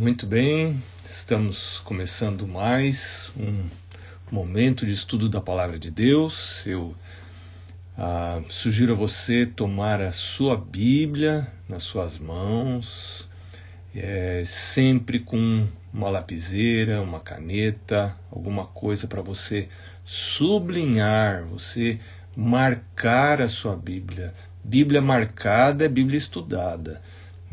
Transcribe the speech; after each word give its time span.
Muito 0.00 0.24
bem, 0.24 0.82
estamos 1.04 1.80
começando 1.80 2.48
mais 2.48 3.30
um 3.36 3.66
momento 4.34 4.86
de 4.86 4.94
estudo 4.94 5.28
da 5.28 5.42
Palavra 5.42 5.78
de 5.78 5.90
Deus. 5.90 6.66
Eu 6.66 6.94
ah, 7.98 8.40
sugiro 8.48 8.94
a 8.94 8.96
você 8.96 9.44
tomar 9.44 10.00
a 10.00 10.10
sua 10.10 10.56
Bíblia 10.56 11.52
nas 11.68 11.82
suas 11.82 12.18
mãos, 12.18 13.28
é, 13.94 14.42
sempre 14.46 15.20
com 15.20 15.68
uma 15.92 16.08
lapiseira, 16.08 17.02
uma 17.02 17.20
caneta, 17.20 18.16
alguma 18.32 18.64
coisa 18.68 19.06
para 19.06 19.20
você 19.20 19.68
sublinhar, 20.02 21.44
você 21.44 22.00
marcar 22.34 23.42
a 23.42 23.48
sua 23.48 23.76
Bíblia. 23.76 24.32
Bíblia 24.64 25.02
marcada 25.02 25.84
é 25.84 25.88
Bíblia 25.88 26.16
estudada. 26.16 27.02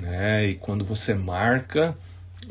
Né? 0.01 0.51
E 0.51 0.55
quando 0.55 0.85
você 0.85 1.13
marca, 1.13 1.97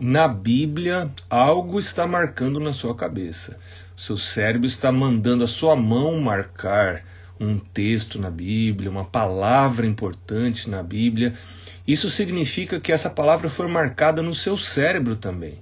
na 0.00 0.28
Bíblia, 0.28 1.10
algo 1.28 1.78
está 1.78 2.06
marcando 2.06 2.60
na 2.60 2.72
sua 2.72 2.94
cabeça. 2.94 3.58
Seu 3.96 4.16
cérebro 4.16 4.66
está 4.66 4.92
mandando 4.92 5.44
a 5.44 5.48
sua 5.48 5.74
mão 5.74 6.20
marcar 6.20 7.02
um 7.40 7.58
texto 7.58 8.18
na 8.18 8.30
Bíblia, 8.30 8.90
uma 8.90 9.04
palavra 9.04 9.86
importante 9.86 10.68
na 10.68 10.82
Bíblia. 10.82 11.34
Isso 11.86 12.10
significa 12.10 12.80
que 12.80 12.92
essa 12.92 13.08
palavra 13.08 13.48
foi 13.48 13.68
marcada 13.68 14.22
no 14.22 14.34
seu 14.34 14.56
cérebro 14.56 15.16
também. 15.16 15.58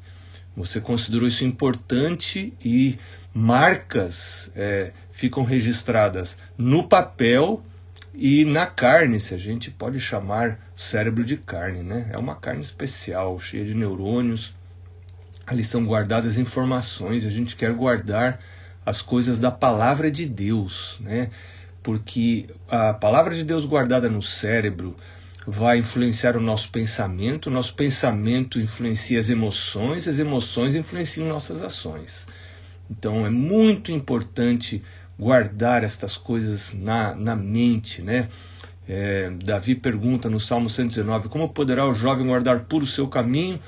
Você 0.56 0.80
considerou 0.80 1.26
isso 1.26 1.44
importante 1.44 2.52
e 2.64 2.98
marcas 3.32 4.50
é, 4.54 4.92
ficam 5.10 5.44
registradas 5.44 6.38
no 6.56 6.88
papel 6.88 7.62
e 8.14 8.44
na 8.44 8.66
carne, 8.66 9.18
se 9.18 9.34
a 9.34 9.36
gente 9.36 9.72
pode 9.72 9.98
chamar 9.98 10.58
o 10.76 10.80
cérebro 10.80 11.24
de 11.24 11.36
carne, 11.36 11.82
né? 11.82 12.08
É 12.12 12.16
uma 12.16 12.36
carne 12.36 12.62
especial, 12.62 13.40
cheia 13.40 13.64
de 13.64 13.74
neurônios. 13.74 14.54
Ali 15.44 15.64
são 15.64 15.84
guardadas 15.84 16.38
informações, 16.38 17.26
a 17.26 17.30
gente 17.30 17.56
quer 17.56 17.72
guardar 17.72 18.40
as 18.86 19.02
coisas 19.02 19.36
da 19.36 19.50
palavra 19.50 20.10
de 20.10 20.26
Deus, 20.26 20.96
né? 21.00 21.30
Porque 21.82 22.46
a 22.68 22.94
palavra 22.94 23.34
de 23.34 23.44
Deus 23.44 23.66
guardada 23.66 24.08
no 24.08 24.22
cérebro 24.22 24.96
vai 25.46 25.78
influenciar 25.78 26.36
o 26.36 26.40
nosso 26.40 26.70
pensamento, 26.70 27.48
o 27.48 27.50
nosso 27.50 27.74
pensamento 27.74 28.60
influencia 28.60 29.18
as 29.18 29.28
emoções, 29.28 30.06
as 30.06 30.18
emoções 30.18 30.74
influenciam 30.76 31.28
nossas 31.28 31.60
ações. 31.60 32.26
Então 32.88 33.26
é 33.26 33.30
muito 33.30 33.90
importante 33.90 34.82
guardar 35.18 35.84
estas 35.84 36.16
coisas 36.16 36.74
na, 36.74 37.14
na 37.14 37.36
mente, 37.36 38.02
né? 38.02 38.28
É, 38.88 39.30
Davi 39.42 39.74
pergunta 39.74 40.28
no 40.28 40.38
Salmo 40.38 40.68
119: 40.68 41.28
Como 41.28 41.48
poderá 41.48 41.86
o 41.86 41.94
jovem 41.94 42.26
guardar 42.26 42.64
puro 42.64 42.84
o 42.84 42.88
seu 42.88 43.08
caminho, 43.08 43.58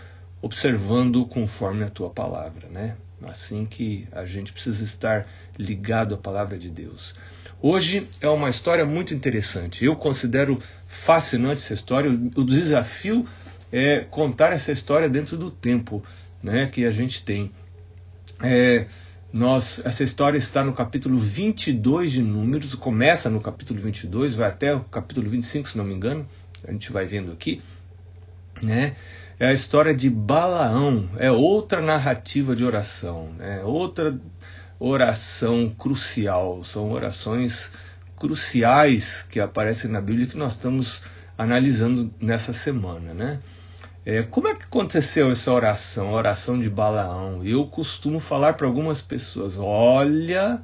observando 0.42 1.24
conforme 1.24 1.84
a 1.84 1.90
tua 1.90 2.10
palavra, 2.10 2.68
né? 2.68 2.96
Assim 3.22 3.64
que 3.64 4.06
a 4.12 4.26
gente 4.26 4.52
precisa 4.52 4.84
estar 4.84 5.26
ligado 5.58 6.14
à 6.14 6.18
palavra 6.18 6.58
de 6.58 6.68
Deus. 6.68 7.14
Hoje 7.62 8.06
é 8.20 8.28
uma 8.28 8.50
história 8.50 8.84
muito 8.84 9.14
interessante. 9.14 9.84
Eu 9.84 9.96
considero 9.96 10.62
fascinante 10.86 11.62
essa 11.62 11.72
história. 11.72 12.10
O 12.10 12.44
desafio 12.44 13.26
é 13.72 14.04
contar 14.10 14.52
essa 14.52 14.70
história 14.70 15.08
dentro 15.08 15.38
do 15.38 15.50
tempo 15.50 16.04
né, 16.42 16.66
que 16.66 16.84
a 16.84 16.90
gente 16.90 17.22
tem. 17.22 17.50
É, 18.42 18.86
nós, 19.32 19.82
essa 19.84 20.04
história 20.04 20.38
está 20.38 20.64
no 20.64 20.72
capítulo 20.72 21.18
22 21.18 22.12
de 22.12 22.22
Números, 22.22 22.74
começa 22.74 23.28
no 23.28 23.40
capítulo 23.40 23.80
22, 23.80 24.34
vai 24.34 24.48
até 24.48 24.74
o 24.74 24.80
capítulo 24.80 25.28
25, 25.28 25.68
se 25.68 25.76
não 25.76 25.84
me 25.84 25.94
engano, 25.94 26.26
a 26.66 26.72
gente 26.72 26.92
vai 26.92 27.06
vendo 27.06 27.32
aqui, 27.32 27.60
né? 28.62 28.96
É 29.38 29.48
a 29.48 29.52
história 29.52 29.94
de 29.94 30.08
Balaão, 30.08 31.10
é 31.18 31.30
outra 31.30 31.82
narrativa 31.82 32.56
de 32.56 32.64
oração, 32.64 33.30
né? 33.36 33.62
outra 33.62 34.18
oração 34.78 35.68
crucial, 35.68 36.64
são 36.64 36.90
orações 36.90 37.70
cruciais 38.18 39.26
que 39.28 39.38
aparecem 39.38 39.90
na 39.90 40.00
Bíblia 40.00 40.26
que 40.26 40.38
nós 40.38 40.54
estamos 40.54 41.02
analisando 41.36 42.10
nessa 42.18 42.54
semana, 42.54 43.12
né? 43.12 43.40
É, 44.08 44.22
como 44.22 44.46
é 44.46 44.54
que 44.54 44.62
aconteceu 44.62 45.32
essa 45.32 45.52
oração, 45.52 46.10
a 46.10 46.12
oração 46.12 46.60
de 46.60 46.70
Balaão? 46.70 47.44
Eu 47.44 47.66
costumo 47.66 48.20
falar 48.20 48.54
para 48.54 48.64
algumas 48.64 49.02
pessoas: 49.02 49.58
olha, 49.58 50.62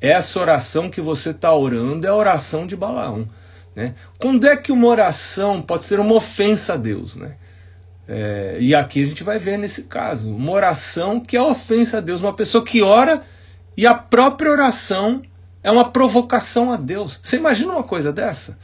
essa 0.00 0.40
oração 0.40 0.88
que 0.88 0.98
você 0.98 1.30
está 1.30 1.54
orando 1.54 2.06
é 2.06 2.08
a 2.08 2.14
oração 2.14 2.66
de 2.66 2.74
Balaão. 2.74 3.28
Né? 3.76 3.94
Quando 4.18 4.46
é 4.46 4.56
que 4.56 4.72
uma 4.72 4.86
oração 4.86 5.60
pode 5.60 5.84
ser 5.84 6.00
uma 6.00 6.14
ofensa 6.14 6.72
a 6.72 6.76
Deus? 6.78 7.14
Né? 7.14 7.36
É, 8.08 8.56
e 8.58 8.74
aqui 8.74 9.02
a 9.02 9.06
gente 9.06 9.22
vai 9.22 9.38
ver 9.38 9.58
nesse 9.58 9.82
caso, 9.82 10.34
uma 10.34 10.52
oração 10.52 11.20
que 11.20 11.36
é 11.36 11.42
ofensa 11.42 11.98
a 11.98 12.00
Deus, 12.00 12.22
uma 12.22 12.32
pessoa 12.32 12.64
que 12.64 12.80
ora 12.80 13.20
e 13.76 13.86
a 13.86 13.92
própria 13.92 14.50
oração 14.50 15.20
é 15.62 15.70
uma 15.70 15.90
provocação 15.90 16.72
a 16.72 16.76
Deus. 16.76 17.20
Você 17.22 17.36
imagina 17.36 17.70
uma 17.70 17.84
coisa 17.84 18.10
dessa? 18.10 18.58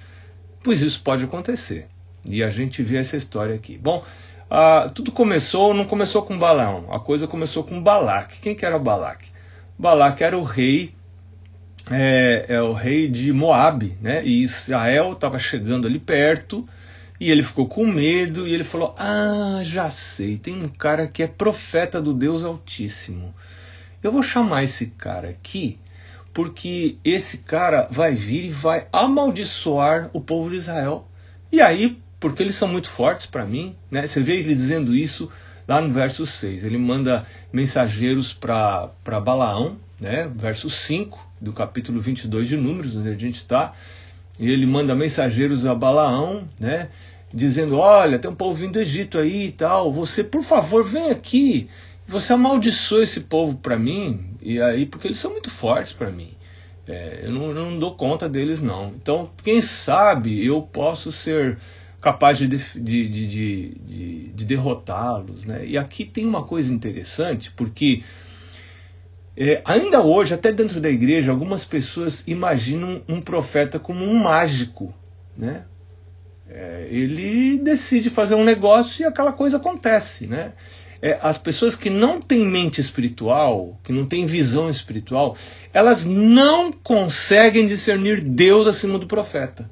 Pois 0.63 0.81
isso 0.81 1.03
pode 1.03 1.25
acontecer. 1.25 1.89
E 2.25 2.43
a 2.43 2.51
gente 2.51 2.83
vê 2.83 2.99
essa 2.99 3.17
história 3.17 3.55
aqui. 3.55 3.77
Bom, 3.79 4.05
ah, 4.51 4.91
tudo 4.95 5.11
começou, 5.13 5.75
não 5.75 5.85
começou 5.85 6.23
com 6.23 6.39
Balaão, 6.39 6.93
a 6.93 7.01
coisa 7.01 7.27
começou 7.27 7.65
com 7.65 7.83
Balaque. 7.83 8.41
Quem 8.41 8.55
que 8.55 8.65
era 8.65 8.79
Balaque? 8.79 9.29
Balaque 9.79 10.23
era 10.23 10.39
o 10.39 10.45
rei, 10.45 10.95
é, 11.91 12.47
é 12.49 12.63
o 12.63 12.73
rei 12.73 13.09
de 13.09 13.33
Moabe, 13.33 13.99
né? 14.01 14.25
E 14.25 14.43
Israel 14.43 15.13
estava 15.13 15.39
chegando 15.39 15.87
ali 15.87 15.99
perto 15.99 16.65
e 17.21 17.31
ele 17.31 17.43
ficou 17.43 17.67
com 17.67 17.87
medo 17.87 18.47
e 18.47 18.55
ele 18.55 18.65
falou: 18.65 18.95
Ah, 18.99 19.61
já 19.63 19.91
sei, 19.91 20.39
tem 20.39 20.63
um 20.63 20.69
cara 20.69 21.07
que 21.07 21.23
é 21.23 21.27
profeta 21.27 22.01
do 22.01 22.15
Deus 22.15 22.43
Altíssimo. 22.43 23.35
Eu 24.03 24.13
vou 24.13 24.23
chamar 24.23 24.65
esse 24.65 24.87
cara 24.87 25.31
aqui 25.31 25.79
porque 26.35 26.99
esse 27.05 27.39
cara 27.39 27.89
vai 27.91 28.15
vir 28.15 28.47
e 28.47 28.51
vai 28.51 28.89
amaldiçoar 28.93 30.11
o 30.13 30.21
povo 30.21 30.51
de 30.51 30.57
Israel. 30.57 31.09
E 31.51 31.61
aí 31.61 32.03
porque 32.25 32.43
eles 32.43 32.55
são 32.55 32.67
muito 32.67 32.89
fortes 32.89 33.27
para 33.27 33.45
mim. 33.45 33.77
Né? 33.91 34.07
Você 34.07 34.19
vê 34.23 34.37
ele 34.37 34.55
dizendo 34.55 34.97
isso 34.97 35.31
lá 35.69 35.79
no 35.79 35.93
verso 35.93 36.27
6. 36.27 36.65
Ele 36.65 36.79
manda 36.79 37.27
mensageiros 37.53 38.33
para 38.33 38.89
Balaão, 39.23 39.77
né? 40.01 40.27
verso 40.35 40.71
5 40.71 41.33
do 41.39 41.53
capítulo 41.53 42.01
22 42.01 42.49
de 42.49 42.57
Números, 42.57 42.97
onde 42.97 43.11
a 43.11 43.13
gente 43.13 43.35
está. 43.35 43.75
Ele 44.41 44.65
manda 44.65 44.95
mensageiros 44.95 45.67
a 45.67 45.75
Balaão, 45.75 46.49
né? 46.59 46.89
dizendo: 47.31 47.77
Olha, 47.77 48.19
tem 48.19 48.31
um 48.31 48.35
povo 48.35 48.55
vindo 48.55 48.73
do 48.73 48.81
Egito 48.81 49.19
aí 49.19 49.49
e 49.49 49.53
tal. 49.53 49.93
Você, 49.93 50.25
por 50.25 50.43
favor, 50.43 50.83
vem 50.83 51.11
aqui. 51.11 51.69
Você 52.07 52.33
amaldiçoa 52.33 53.03
esse 53.03 53.21
povo 53.21 53.57
para 53.57 53.79
mim, 53.79 54.31
e 54.41 54.63
aí, 54.63 54.87
porque 54.87 55.09
eles 55.09 55.19
são 55.19 55.31
muito 55.31 55.51
fortes 55.51 55.93
para 55.93 56.11
mim. 56.11 56.33
É, 56.89 57.21
eu, 57.25 57.31
não, 57.31 57.53
não 57.53 57.79
dou 57.79 57.95
conta 57.95 58.27
deles, 58.31 58.63
não. 58.63 58.95
Então, 58.97 59.31
quem 59.43 59.61
sabe 59.61 60.43
eu 60.45 60.63
posso 60.63 61.13
ser 61.13 61.59
capaz 62.05 62.37
de, 62.37 62.47
de, 62.47 62.59
de, 62.79 63.09
de, 63.09 64.29
de 64.29 64.45
derrotá-los. 64.45 65.43
Né? 65.45 65.65
E 65.65 65.79
aqui 65.79 66.05
tem 66.05 66.27
uma 66.27 66.43
coisa 66.43 66.71
interessante, 66.71 67.51
porque 67.51 68.03
é, 69.35 69.63
ainda 69.65 70.03
hoje, 70.03 70.35
até 70.35 70.53
dentro 70.53 70.83
da 70.83 70.91
igreja, 70.91 71.31
algumas 71.31 71.65
pessoas 71.65 72.23
imaginam 72.27 73.01
um 73.09 73.23
profeta 73.23 73.79
como 73.79 74.05
um 74.05 74.23
mágico. 74.23 74.93
Né? 75.35 75.65
É, 76.47 76.87
ele 76.91 77.57
decide 77.57 78.11
fazer 78.11 78.35
um 78.35 78.45
negócio 78.45 79.03
e 79.03 79.07
aquela 79.07 79.33
coisa 79.33 79.57
acontece. 79.57 80.27
Né? 80.27 80.53
É, 81.01 81.19
as 81.23 81.39
pessoas 81.39 81.75
que 81.75 81.89
não 81.89 82.21
têm 82.21 82.47
mente 82.47 82.83
espiritual, 82.83 83.81
que 83.83 83.95
não 83.95 84.05
têm 84.05 84.27
visão 84.27 84.69
espiritual, 84.69 85.39
elas 85.73 86.05
não 86.05 86.71
conseguem 86.71 87.65
discernir 87.65 88.21
Deus 88.21 88.67
acima 88.67 88.99
do 88.99 89.07
profeta 89.07 89.71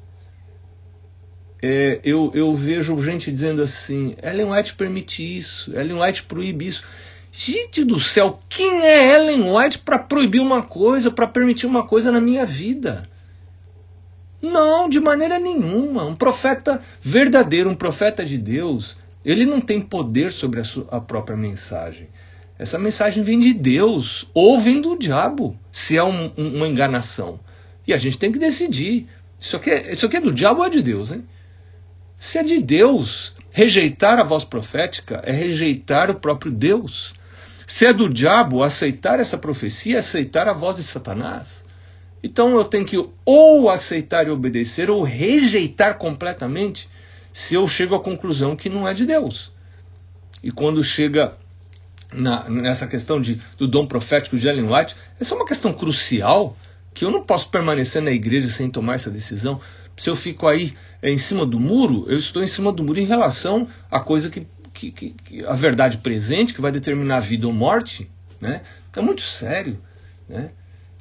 é, 1.63 2.01
eu, 2.03 2.33
eu 2.35 2.53
vejo 2.55 2.99
gente 2.99 3.31
dizendo 3.31 3.63
assim: 3.63 4.17
Ellen 4.21 4.51
White 4.51 4.75
permite 4.75 5.23
isso, 5.39 5.73
Ellen 5.77 6.03
White 6.03 6.25
proíbe 6.25 6.67
isso. 6.67 6.85
Gente 7.31 7.85
do 7.85 7.99
céu, 8.01 8.41
quem 8.49 8.85
é 8.85 9.15
Ellen 9.15 9.51
White 9.51 9.79
para 9.79 9.99
proibir 9.99 10.41
uma 10.41 10.61
coisa, 10.63 11.11
para 11.11 11.27
permitir 11.27 11.67
uma 11.67 11.87
coisa 11.87 12.11
na 12.11 12.21
minha 12.21 12.45
vida? 12.45 13.09
Não, 14.43 14.89
de 14.89 14.99
maneira 14.99 15.39
nenhuma. 15.39 16.05
Um 16.05 16.17
profeta 16.17 16.83
verdadeiro, 17.01 17.71
um 17.71 17.75
profeta 17.75 18.25
de 18.25 18.37
Deus, 18.37 18.99
ele 19.25 19.47
não 19.47 19.61
tem 19.61 19.81
poder 19.81 20.33
sobre 20.33 20.61
a, 20.61 20.65
sua, 20.65 20.87
a 20.91 21.01
própria 21.01 21.37
mensagem. 21.37 22.09
Essa 22.59 22.79
mensagem 22.79 23.23
vem 23.23 23.39
de 23.39 23.55
Deus 23.55 24.29
ou 24.35 24.61
vem 24.61 24.81
do 24.81 24.99
diabo, 24.99 25.57
se 25.73 25.97
é 25.97 26.03
um, 26.03 26.31
um, 26.37 26.57
uma 26.57 26.69
enganação. 26.69 27.39
E 27.87 27.95
a 27.95 27.97
gente 27.97 28.19
tem 28.19 28.33
que 28.33 28.39
decidir. 28.39 29.07
Isso 29.41 29.57
aqui, 29.57 29.71
é, 29.71 29.93
isso 29.93 30.05
aqui 30.05 30.17
é 30.17 30.21
do 30.21 30.35
diabo 30.35 30.61
ou 30.61 30.67
é 30.67 30.71
de 30.71 30.83
Deus, 30.83 31.13
hein? 31.13 31.25
Se 32.23 32.39
é 32.39 32.45
de 32.45 32.63
Deus, 32.63 33.33
rejeitar 33.51 34.21
a 34.21 34.23
voz 34.23 34.45
profética 34.45 35.21
é 35.25 35.33
rejeitar 35.33 36.09
o 36.09 36.15
próprio 36.15 36.53
Deus. 36.53 37.13
Se 37.67 37.85
é 37.85 37.93
do 37.93 38.09
diabo, 38.09 38.63
aceitar 38.63 39.19
essa 39.19 39.37
profecia 39.37 39.97
é 39.97 39.99
aceitar 39.99 40.47
a 40.47 40.53
voz 40.53 40.77
de 40.77 40.85
Satanás. 40.85 41.65
Então 42.23 42.51
eu 42.51 42.63
tenho 42.63 42.85
que 42.85 42.97
ou 43.25 43.69
aceitar 43.69 44.29
e 44.29 44.31
obedecer 44.31 44.89
ou 44.89 45.03
rejeitar 45.03 45.99
completamente 45.99 46.89
se 47.33 47.57
eu 47.57 47.67
chego 47.67 47.97
à 47.97 48.01
conclusão 48.01 48.55
que 48.55 48.69
não 48.69 48.87
é 48.87 48.95
de 48.95 49.05
Deus. 49.05 49.51
E 50.45 50.53
quando 50.53 50.83
chega 50.85 51.33
na, 52.15 52.49
nessa 52.49 52.87
questão 52.87 53.21
de, 53.21 53.43
do 53.59 53.67
dom 53.67 53.85
profético 53.85 54.39
de 54.39 54.47
Ellen 54.47 54.73
White, 54.73 54.95
essa 55.19 55.35
é 55.35 55.37
uma 55.37 55.47
questão 55.47 55.73
crucial 55.73 56.57
que 56.95 57.05
eu 57.05 57.11
não 57.11 57.25
posso 57.25 57.49
permanecer 57.49 58.01
na 58.01 58.13
igreja 58.13 58.49
sem 58.49 58.71
tomar 58.71 58.95
essa 58.95 59.11
decisão. 59.11 59.61
Se 59.97 60.09
eu 60.09 60.17
fico 60.17 60.47
aí 60.47 60.75
é, 61.01 61.11
em 61.11 61.19
cima 61.19 61.45
do 61.45 61.61
muro, 61.61 62.07
eu 62.09 62.19
estou 62.19 62.43
em 62.43 62.47
cima 62.47 62.73
do 62.73 62.85
muro 62.85 62.99
em 62.99 63.07
relação 63.07 63.69
à 63.91 64.01
coisa 64.01 64.31
que, 64.31 64.47
que, 64.73 64.91
que, 64.91 65.45
a 65.45 65.55
verdade 65.55 65.99
presente, 65.99 66.55
que 66.55 66.61
vai 66.61 66.73
determinar 66.73 67.19
a 67.19 67.21
vida 67.21 67.47
ou 67.47 67.53
morte, 67.53 68.11
né? 68.41 68.63
É 68.95 69.01
muito 69.01 69.23
sério, 69.23 69.81
né? 70.29 70.51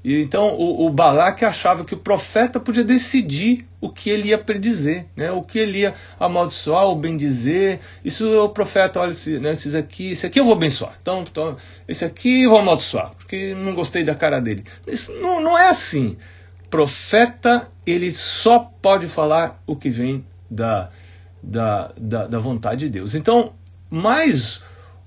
E 0.03 0.21
então 0.21 0.55
o, 0.55 0.87
o 0.87 0.89
Balaque 0.89 1.45
achava 1.45 1.85
que 1.85 1.93
o 1.93 1.97
profeta 1.97 2.59
podia 2.59 2.83
decidir 2.83 3.67
o 3.79 3.89
que 3.89 4.09
ele 4.09 4.29
ia 4.29 4.37
predizer, 4.37 5.05
né? 5.15 5.31
o 5.31 5.43
que 5.43 5.59
ele 5.59 5.79
ia 5.79 5.95
amaldiçoar 6.19 6.85
ou 6.85 6.95
bendizer. 6.95 7.79
Isso 8.03 8.27
o 8.39 8.49
profeta, 8.49 8.99
olha, 8.99 9.11
esse, 9.11 9.39
né, 9.39 9.51
esses 9.51 9.75
aqui, 9.75 10.11
esse 10.11 10.25
aqui 10.25 10.39
eu 10.39 10.45
vou 10.45 10.53
abençoar. 10.53 10.97
Então, 11.01 11.21
então, 11.21 11.57
esse 11.87 12.03
aqui 12.03 12.43
eu 12.43 12.51
vou 12.51 12.59
amaldiçoar, 12.59 13.11
porque 13.15 13.53
não 13.53 13.75
gostei 13.75 14.03
da 14.03 14.15
cara 14.15 14.39
dele. 14.39 14.63
Isso 14.87 15.11
não, 15.13 15.39
não 15.39 15.57
é 15.57 15.69
assim. 15.69 16.17
Profeta, 16.71 17.69
ele 17.85 18.11
só 18.11 18.59
pode 18.59 19.07
falar 19.07 19.61
o 19.67 19.75
que 19.75 19.89
vem 19.89 20.25
da, 20.49 20.89
da, 21.43 21.91
da, 21.95 22.25
da 22.27 22.39
vontade 22.39 22.85
de 22.85 22.89
Deus. 22.89 23.13
Então, 23.13 23.53
mas 23.89 24.63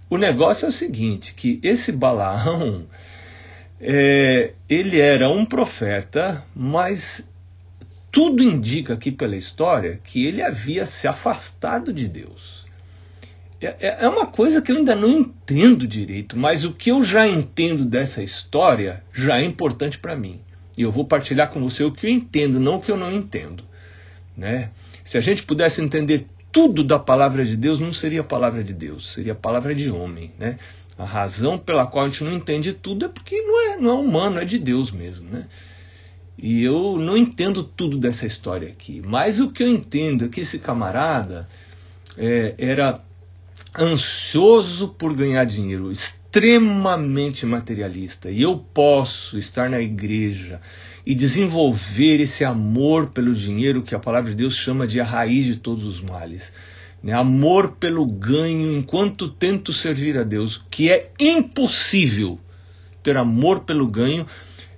o 0.09 0.17
negócio 0.17 0.67
é 0.67 0.69
o 0.69 0.73
seguinte, 0.73 1.35
que 1.35 1.59
esse 1.63 1.91
Balaão 1.91 2.87
é, 3.81 4.53
ele 4.69 5.01
era 5.01 5.29
um 5.29 5.45
profeta, 5.45 6.45
mas 6.55 7.27
tudo 8.13 8.43
indica 8.43 8.95
aqui 8.95 9.11
pela 9.11 9.35
história 9.35 9.99
que 10.05 10.25
ele 10.25 10.43
havia 10.43 10.87
se 10.87 11.09
afastado 11.09 11.93
de 11.93 12.07
Deus. 12.07 12.65
É, 13.61 13.77
é, 13.81 13.97
é 14.05 14.09
uma 14.09 14.27
coisa 14.27 14.61
que 14.61 14.71
eu 14.71 14.77
ainda 14.77 14.95
não 14.95 15.09
entendo 15.09 15.87
direito, 15.87 16.39
mas 16.39 16.65
o 16.65 16.73
que 16.73 16.91
eu 16.91 17.03
já 17.03 17.27
entendo 17.27 17.85
dessa 17.85 18.23
história 18.23 19.03
já 19.13 19.39
é 19.39 19.45
importante 19.45 19.99
para 19.99 20.15
mim. 20.15 20.41
E 20.77 20.83
eu 20.83 20.91
vou 20.91 21.05
partilhar 21.05 21.51
com 21.51 21.61
você 21.61 21.85
o 21.85 21.93
que 21.93 22.07
eu 22.07 22.11
entendo, 22.11 22.59
não 22.59 22.77
o 22.77 22.81
que 22.81 22.91
eu 22.91 22.97
não 22.97 23.13
entendo. 23.13 23.65
Né? 24.37 24.71
Se 25.05 25.17
a 25.17 25.21
gente 25.21 25.45
pudesse 25.45 25.83
entender 25.83 26.27
tudo 26.51 26.83
da 26.85 26.99
palavra 26.99 27.45
de 27.45 27.57
Deus, 27.57 27.79
não 27.79 27.93
seria 27.93 28.21
a 28.21 28.25
palavra 28.25 28.63
de 28.63 28.73
Deus, 28.73 29.13
seria 29.13 29.33
a 29.33 29.37
palavra 29.37 29.75
de 29.75 29.91
homem. 29.91 30.33
Né? 30.39 30.59
A 30.99 31.05
razão 31.05 31.59
pela 31.59 31.87
qual 31.87 32.05
a 32.05 32.09
gente 32.09 32.25
não 32.25 32.33
entende 32.33 32.73
tudo 32.73 33.07
é 33.07 33.09
porque 33.09 33.41
não 33.43 33.73
é, 33.73 33.77
não 33.77 33.91
é 33.91 33.95
humano, 33.95 34.39
é 34.39 34.45
de 34.45 34.59
Deus 34.59 34.91
mesmo. 34.91 35.29
Né? 35.29 35.47
E 36.37 36.63
eu 36.63 36.99
não 36.99 37.17
entendo 37.17 37.63
tudo 37.63 37.97
dessa 37.97 38.27
história 38.27 38.69
aqui, 38.69 39.01
mas 39.05 39.41
o 39.41 39.51
que 39.51 39.63
eu 39.63 39.69
entendo 39.69 40.25
é 40.25 40.29
que 40.29 40.41
esse 40.41 40.59
camarada 40.59 41.49
é, 42.17 42.55
era 42.59 43.01
ansioso 43.79 44.89
por 44.89 45.15
ganhar 45.15 45.45
dinheiro, 45.45 45.91
extremamente 45.91 47.45
materialista. 47.45 48.31
E 48.31 48.43
eu 48.43 48.57
posso 48.57 49.39
estar 49.39 49.69
na 49.69 49.81
igreja 49.81 50.61
e 51.05 51.15
desenvolver 51.15 52.21
esse 52.21 52.45
amor 52.45 53.11
pelo 53.11 53.35
dinheiro 53.35 53.83
que 53.83 53.95
a 53.95 53.99
palavra 53.99 54.31
de 54.31 54.37
Deus 54.37 54.57
chama 54.57 54.87
de 54.87 55.01
a 55.01 55.05
raiz 55.05 55.47
de 55.47 55.57
todos 55.57 55.85
os 55.85 56.01
males 56.01 56.53
né? 57.05 57.13
amor 57.13 57.73
pelo 57.73 58.07
ganho 58.07 58.75
enquanto 58.79 59.29
tento 59.29 59.75
servir 59.75 60.17
a 60.17 60.23
Deus, 60.23 60.63
que 60.71 60.91
é 60.91 61.11
impossível 61.21 62.41
ter 63.03 63.19
amor 63.19 63.61
pelo 63.61 63.87
ganho. 63.87 64.27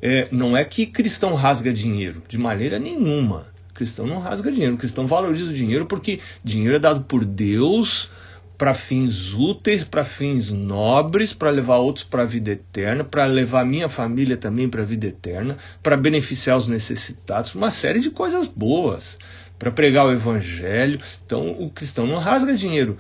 É, 0.03 0.29
não 0.33 0.57
é 0.57 0.65
que 0.65 0.85
cristão 0.87 1.35
rasga 1.35 1.73
dinheiro, 1.73 2.23
de 2.29 2.37
maneira 2.37 2.79
nenhuma. 2.79 3.47
Cristão 3.73 4.07
não 4.07 4.19
rasga 4.19 4.51
dinheiro, 4.51 4.77
cristão 4.77 5.07
valoriza 5.07 5.51
o 5.51 5.55
dinheiro 5.55 5.87
porque 5.87 6.19
dinheiro 6.43 6.77
é 6.77 6.79
dado 6.79 7.03
por 7.03 7.25
Deus 7.25 8.11
para 8.57 8.75
fins 8.75 9.33
úteis, 9.35 9.85
para 9.85 10.05
fins 10.05 10.51
nobres, 10.51 11.33
para 11.33 11.51
levar 11.51 11.77
outros 11.77 12.05
para 12.05 12.23
a 12.23 12.27
vida 12.27 12.51
eterna, 12.51 13.05
para 13.05 13.27
levar 13.27 13.65
minha 13.65 13.89
família 13.89 14.37
também 14.37 14.69
para 14.69 14.83
a 14.83 14.87
vida 14.87 15.07
eterna, 15.07 15.57
para 15.83 15.97
beneficiar 15.97 16.57
os 16.57 16.67
necessitados, 16.67 17.55
uma 17.55 17.71
série 17.71 18.01
de 18.01 18.11
coisas 18.11 18.47
boas 18.47 19.19
para 19.59 19.71
pregar 19.71 20.07
o 20.07 20.13
evangelho. 20.13 21.01
Então 21.25 21.51
o 21.51 21.71
cristão 21.71 22.07
não 22.07 22.19
rasga 22.19 22.55
dinheiro, 22.55 22.97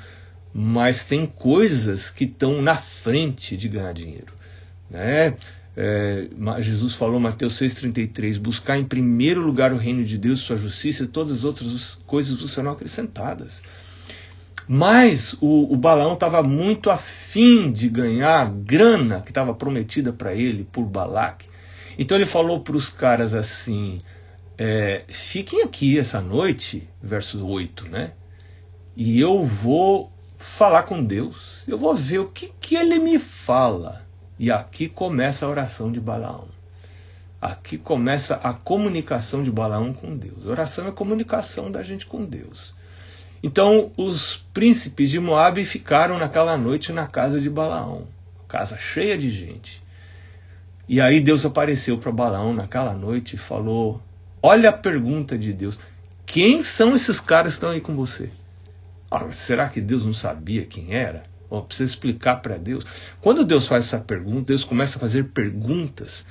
mas 0.52 1.04
tem 1.04 1.26
coisas 1.26 2.10
que 2.10 2.24
estão 2.24 2.62
na 2.62 2.76
frente 2.76 3.56
de 3.56 3.68
ganhar 3.68 3.92
dinheiro. 3.92 4.32
Né? 4.90 5.34
É, 5.76 6.26
Jesus 6.60 6.94
falou, 6.94 7.20
Mateus 7.20 7.60
6,33, 7.60 8.38
buscar 8.38 8.78
em 8.78 8.84
primeiro 8.84 9.42
lugar 9.42 9.72
o 9.72 9.76
reino 9.76 10.04
de 10.04 10.16
Deus, 10.16 10.40
sua 10.40 10.56
justiça 10.56 11.04
e 11.04 11.06
todas 11.06 11.38
as 11.38 11.44
outras 11.44 12.00
coisas 12.06 12.50
serão 12.50 12.70
acrescentadas. 12.70 13.62
Mas 14.68 15.34
o, 15.40 15.72
o 15.72 15.76
Balaão 15.76 16.14
estava 16.14 16.42
muito 16.42 16.90
afim 16.90 17.70
de 17.70 17.88
ganhar 17.88 18.40
a 18.40 18.44
grana 18.46 19.20
que 19.20 19.30
estava 19.30 19.54
prometida 19.54 20.12
para 20.12 20.34
ele 20.34 20.64
por 20.72 20.84
Balaque. 20.84 21.48
Então 21.98 22.16
ele 22.16 22.26
falou 22.26 22.60
para 22.60 22.76
os 22.76 22.90
caras 22.90 23.32
assim: 23.32 24.00
é, 24.58 25.04
fiquem 25.08 25.62
aqui 25.62 25.98
essa 25.98 26.20
noite, 26.20 26.88
verso 27.02 27.46
8, 27.46 27.88
né? 27.88 28.12
E 28.96 29.20
eu 29.20 29.44
vou 29.44 30.10
falar 30.38 30.82
com 30.84 31.02
Deus, 31.02 31.62
eu 31.66 31.78
vou 31.78 31.94
ver 31.94 32.18
o 32.18 32.28
que, 32.28 32.52
que 32.60 32.74
ele 32.74 32.98
me 32.98 33.18
fala. 33.18 34.04
E 34.38 34.50
aqui 34.50 34.88
começa 34.88 35.46
a 35.46 35.48
oração 35.48 35.90
de 35.90 36.00
Balaão. 36.00 36.48
Aqui 37.40 37.78
começa 37.78 38.36
a 38.36 38.52
comunicação 38.52 39.42
de 39.42 39.50
Balaão 39.50 39.92
com 39.92 40.16
Deus. 40.16 40.44
Oração 40.46 40.86
é 40.86 40.88
a 40.88 40.92
comunicação 40.92 41.70
da 41.70 41.82
gente 41.82 42.06
com 42.06 42.24
Deus. 42.24 42.74
Então 43.42 43.92
os 43.96 44.44
príncipes 44.52 45.10
de 45.10 45.20
Moabe 45.20 45.64
ficaram 45.64 46.18
naquela 46.18 46.56
noite 46.56 46.92
na 46.92 47.06
casa 47.06 47.40
de 47.40 47.50
Balaão, 47.50 48.06
casa 48.48 48.76
cheia 48.76 49.16
de 49.16 49.30
gente. 49.30 49.82
E 50.88 51.00
aí 51.00 51.20
Deus 51.20 51.44
apareceu 51.44 51.98
para 51.98 52.12
Balaão 52.12 52.54
naquela 52.54 52.94
noite 52.94 53.34
e 53.34 53.38
falou: 53.38 54.00
Olha 54.42 54.70
a 54.70 54.72
pergunta 54.72 55.36
de 55.36 55.52
Deus: 55.52 55.78
quem 56.24 56.62
são 56.62 56.94
esses 56.94 57.20
caras 57.20 57.52
que 57.52 57.56
estão 57.56 57.70
aí 57.70 57.80
com 57.80 57.94
você? 57.94 58.30
Ora, 59.10 59.32
será 59.32 59.68
que 59.68 59.80
Deus 59.80 60.04
não 60.04 60.14
sabia 60.14 60.64
quem 60.64 60.94
era? 60.94 61.24
Oh, 61.48 61.62
precisa 61.62 61.90
explicar 61.90 62.36
para 62.36 62.56
Deus. 62.56 62.84
Quando 63.20 63.44
Deus 63.44 63.66
faz 63.66 63.86
essa 63.86 63.98
pergunta, 63.98 64.48
Deus 64.48 64.64
começa 64.64 64.98
a 64.98 65.00
fazer 65.00 65.24
perguntas, 65.28 66.26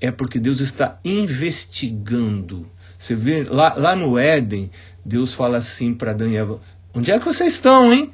é 0.00 0.10
porque 0.10 0.38
Deus 0.38 0.60
está 0.60 0.98
investigando. 1.04 2.66
Você 2.98 3.14
vê 3.14 3.44
lá, 3.44 3.74
lá 3.74 3.96
no 3.96 4.18
Éden, 4.18 4.70
Deus 5.04 5.34
fala 5.34 5.58
assim 5.58 5.94
para 5.94 6.12
Eva: 6.32 6.60
Onde 6.94 7.10
é 7.10 7.18
que 7.18 7.24
vocês 7.24 7.54
estão, 7.54 7.92
hein? 7.92 8.12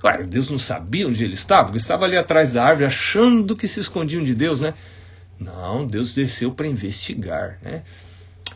Claro, 0.00 0.26
Deus 0.26 0.48
não 0.50 0.58
sabia 0.58 1.08
onde 1.08 1.24
ele 1.24 1.34
estava, 1.34 1.64
porque 1.64 1.78
estava 1.78 2.04
ali 2.04 2.16
atrás 2.16 2.52
da 2.52 2.64
árvore 2.64 2.86
achando 2.86 3.56
que 3.56 3.66
se 3.66 3.80
escondiam 3.80 4.22
de 4.22 4.34
Deus, 4.34 4.60
né? 4.60 4.74
Não, 5.38 5.86
Deus 5.86 6.14
desceu 6.14 6.52
para 6.52 6.66
investigar, 6.66 7.58
né? 7.62 7.82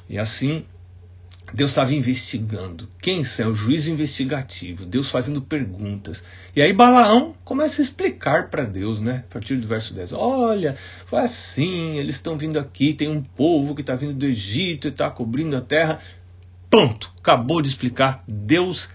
E 0.09 0.19
assim, 0.19 0.65
Deus 1.55 1.71
estava 1.71 1.93
investigando. 1.93 2.89
Quem 3.01 3.23
é 3.39 3.47
o 3.47 3.55
juízo 3.55 3.91
investigativo? 3.91 4.87
Deus 4.87 5.11
fazendo 5.11 5.43
perguntas. 5.43 6.25
E 6.57 6.63
aí 6.63 6.73
Balaão 6.73 7.35
começa 7.45 7.83
a 7.83 7.85
explicar 7.85 8.49
para 8.49 8.65
Deus, 8.65 9.01
né? 9.01 9.25
A 9.29 9.33
partir 9.33 9.57
do 9.57 9.69
verso 9.69 9.93
10. 9.93 10.15
Olha, 10.15 10.77
foi 11.05 11.21
assim, 11.21 11.99
eles 11.99 12.17
estão 12.17 12.39
vindo 12.39 12.59
aqui, 12.59 12.95
tem 12.95 13.09
um 13.09 13.23
povo 13.23 13.75
que 13.75 13.83
está 13.83 13.95
vindo 13.95 14.15
do 14.15 14.25
Egito 14.25 14.89
e 14.89 14.91
está 14.91 15.11
cobrindo 15.11 15.55
a 15.55 15.61
terra. 15.61 16.01
Pronto, 16.71 17.13
acabou 17.21 17.61
de 17.61 17.69
explicar. 17.69 18.25
Deus 18.27 18.89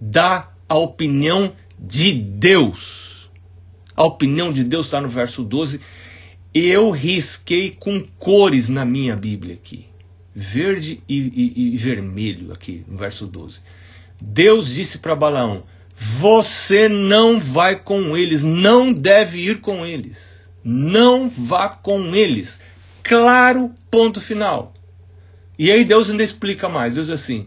dá 0.00 0.50
a 0.68 0.76
opinião 0.76 1.52
de 1.78 2.12
Deus. 2.12 3.30
A 3.94 4.04
opinião 4.04 4.52
de 4.52 4.64
Deus 4.64 4.86
está 4.86 5.00
no 5.00 5.08
verso 5.08 5.44
12. 5.44 5.80
Eu 6.52 6.90
risquei 6.90 7.70
com 7.70 8.04
cores 8.18 8.68
na 8.68 8.84
minha 8.84 9.14
Bíblia 9.14 9.54
aqui 9.54 9.91
verde 10.34 11.02
e, 11.08 11.18
e, 11.18 11.74
e 11.74 11.76
vermelho, 11.76 12.52
aqui 12.52 12.84
no 12.88 12.96
verso 12.96 13.26
12. 13.26 13.60
Deus 14.20 14.74
disse 14.74 14.98
para 14.98 15.16
Balaão: 15.16 15.64
Você 15.94 16.88
não 16.88 17.38
vai 17.40 17.76
com 17.76 18.16
eles, 18.16 18.42
não 18.42 18.92
deve 18.92 19.38
ir 19.38 19.60
com 19.60 19.84
eles. 19.84 20.48
Não 20.64 21.28
vá 21.28 21.68
com 21.68 22.14
eles. 22.14 22.60
Claro, 23.02 23.72
ponto 23.90 24.20
final. 24.20 24.72
E 25.58 25.70
aí 25.70 25.84
Deus 25.84 26.08
ainda 26.08 26.22
explica 26.22 26.68
mais. 26.68 26.94
Deus 26.94 27.08
diz 27.08 27.14
assim: 27.14 27.46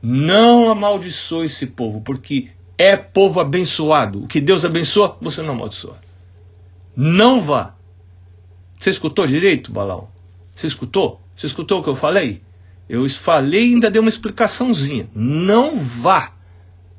Não 0.00 0.70
amaldiçoe 0.70 1.46
esse 1.46 1.66
povo, 1.66 2.00
porque 2.00 2.50
é 2.78 2.96
povo 2.96 3.40
abençoado. 3.40 4.24
O 4.24 4.28
que 4.28 4.40
Deus 4.40 4.64
abençoa, 4.64 5.16
você 5.20 5.42
não 5.42 5.54
amaldiçoa. 5.54 6.00
Não 6.96 7.40
vá. 7.42 7.74
Você 8.78 8.90
escutou 8.90 9.26
direito, 9.26 9.72
Balaão? 9.72 10.08
Você 10.54 10.66
escutou? 10.66 11.20
Você 11.42 11.48
escutou 11.48 11.80
o 11.80 11.82
que 11.82 11.88
eu 11.88 11.96
falei? 11.96 12.40
Eu 12.88 13.08
falei 13.08 13.70
e 13.70 13.74
ainda 13.74 13.90
dei 13.90 13.98
uma 13.98 14.08
explicaçãozinha. 14.08 15.10
Não 15.12 15.76
vá. 15.76 16.34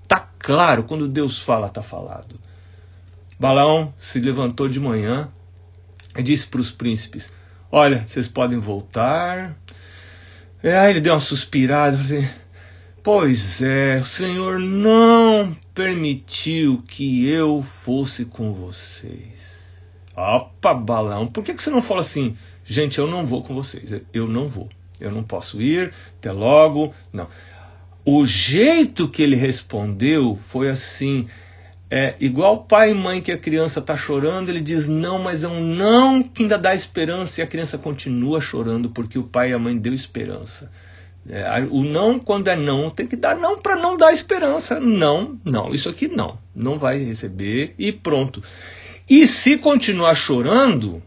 Tá 0.05 0.19
claro, 0.37 0.83
quando 0.83 1.07
Deus 1.07 1.39
fala, 1.39 1.69
tá 1.69 1.81
falado. 1.81 2.37
Balaão 3.39 3.93
se 3.97 4.19
levantou 4.19 4.67
de 4.67 4.81
manhã 4.81 5.31
e 6.17 6.21
disse 6.21 6.45
para 6.47 6.59
os 6.59 6.69
príncipes: 6.71 7.31
Olha, 7.71 8.03
vocês 8.05 8.27
podem 8.27 8.59
voltar. 8.59 9.55
É, 10.61 10.77
aí 10.77 10.91
ele 10.91 10.99
deu 10.99 11.13
uma 11.13 11.21
suspirada, 11.21 11.95
assim, 11.95 12.27
Pois 13.01 13.61
é, 13.61 13.95
o 13.95 14.05
Senhor 14.05 14.59
não 14.59 15.55
permitiu 15.73 16.83
que 16.85 17.29
eu 17.29 17.61
fosse 17.61 18.25
com 18.25 18.51
vocês. 18.51 19.41
Opa, 20.13 20.73
balão, 20.73 21.27
por 21.27 21.45
que, 21.45 21.53
que 21.53 21.63
você 21.63 21.69
não 21.69 21.81
fala 21.81 22.01
assim, 22.01 22.35
gente, 22.63 22.99
eu 22.99 23.07
não 23.07 23.25
vou 23.25 23.43
com 23.43 23.53
vocês, 23.53 23.91
eu 24.13 24.27
não 24.27 24.47
vou, 24.47 24.69
eu 24.99 25.11
não 25.11 25.23
posso 25.23 25.61
ir, 25.61 25.93
até 26.17 26.31
logo, 26.31 26.93
não. 27.11 27.27
O 28.05 28.25
jeito 28.25 29.07
que 29.07 29.21
ele 29.21 29.35
respondeu 29.35 30.37
foi 30.47 30.69
assim, 30.69 31.27
é 31.89 32.15
igual 32.19 32.65
pai 32.65 32.91
e 32.91 32.93
mãe 32.93 33.21
que 33.21 33.31
a 33.31 33.37
criança 33.37 33.79
está 33.79 33.95
chorando, 33.95 34.49
ele 34.49 34.61
diz 34.61 34.87
não, 34.87 35.19
mas 35.19 35.43
é 35.43 35.47
um 35.47 35.61
não 35.63 36.23
que 36.23 36.43
ainda 36.43 36.57
dá 36.57 36.73
esperança 36.73 37.39
e 37.39 37.43
a 37.43 37.47
criança 37.47 37.77
continua 37.77 38.41
chorando 38.41 38.89
porque 38.89 39.17
o 39.17 39.23
pai 39.23 39.51
e 39.51 39.53
a 39.53 39.59
mãe 39.59 39.77
deu 39.77 39.93
esperança. 39.93 40.71
É, 41.29 41.47
o 41.69 41.83
não, 41.83 42.19
quando 42.19 42.49
é 42.49 42.55
não, 42.55 42.89
tem 42.89 43.07
que 43.07 43.15
dar 43.15 43.35
não 43.37 43.57
para 43.57 43.75
não 43.75 43.95
dar 43.95 44.11
esperança. 44.11 44.79
Não, 44.79 45.39
não, 45.45 45.73
isso 45.73 45.87
aqui 45.87 46.07
não, 46.07 46.37
não 46.53 46.77
vai 46.77 46.97
receber 46.97 47.73
e 47.77 47.91
pronto. 47.91 48.43
E 49.09 49.27
se 49.27 49.57
continuar 49.57 50.15
chorando, 50.15 51.01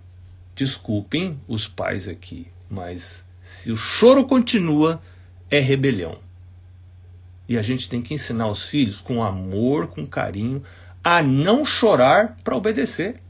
desculpem 0.57 1.39
os 1.47 1.69
pais 1.69 2.09
aqui, 2.09 2.49
mas 2.69 3.23
se 3.43 3.71
o 3.71 3.77
choro 3.77 4.25
continua, 4.27 5.01
é 5.51 5.61
rebelião. 5.61 6.19
E 7.49 7.57
a 7.57 7.63
gente 7.63 7.89
tem 7.89 8.03
que 8.03 8.15
ensinar 8.15 8.49
os 8.49 8.69
filhos 8.69 9.01
com 9.01 9.23
amor, 9.23 9.89
com 9.89 10.05
carinho, 10.05 10.65
a 11.05 11.23
não 11.23 11.65
chorar 11.65 12.37
para 12.43 12.57
obedecer. 12.57 13.21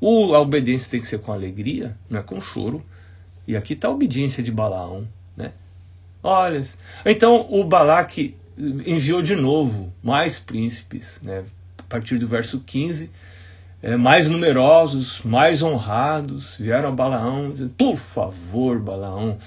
O, 0.00 0.34
a 0.34 0.40
obediência 0.40 0.90
tem 0.90 1.00
que 1.00 1.06
ser 1.06 1.20
com 1.20 1.32
alegria, 1.32 1.96
não 2.10 2.18
é 2.18 2.22
com 2.22 2.40
choro. 2.40 2.84
E 3.46 3.56
aqui 3.56 3.74
está 3.74 3.86
a 3.88 3.92
obediência 3.92 4.42
de 4.42 4.50
Balaão. 4.50 5.06
Né? 5.36 5.52
Olha, 6.22 6.66
então 7.06 7.46
o 7.50 7.62
Balaque 7.62 8.34
enviou 8.58 9.22
de 9.22 9.36
novo 9.36 9.92
mais 10.02 10.40
príncipes, 10.40 11.20
né? 11.22 11.44
a 11.78 11.82
partir 11.84 12.18
do 12.18 12.26
verso 12.26 12.60
15, 12.60 13.10
é, 13.82 13.96
mais 13.96 14.28
numerosos, 14.28 15.20
mais 15.24 15.62
honrados, 15.62 16.54
vieram 16.58 16.88
a 16.88 16.92
Balaão, 16.92 17.50
dizendo, 17.50 17.74
por 17.76 17.96
favor, 17.96 18.80
Balaão, 18.80 19.38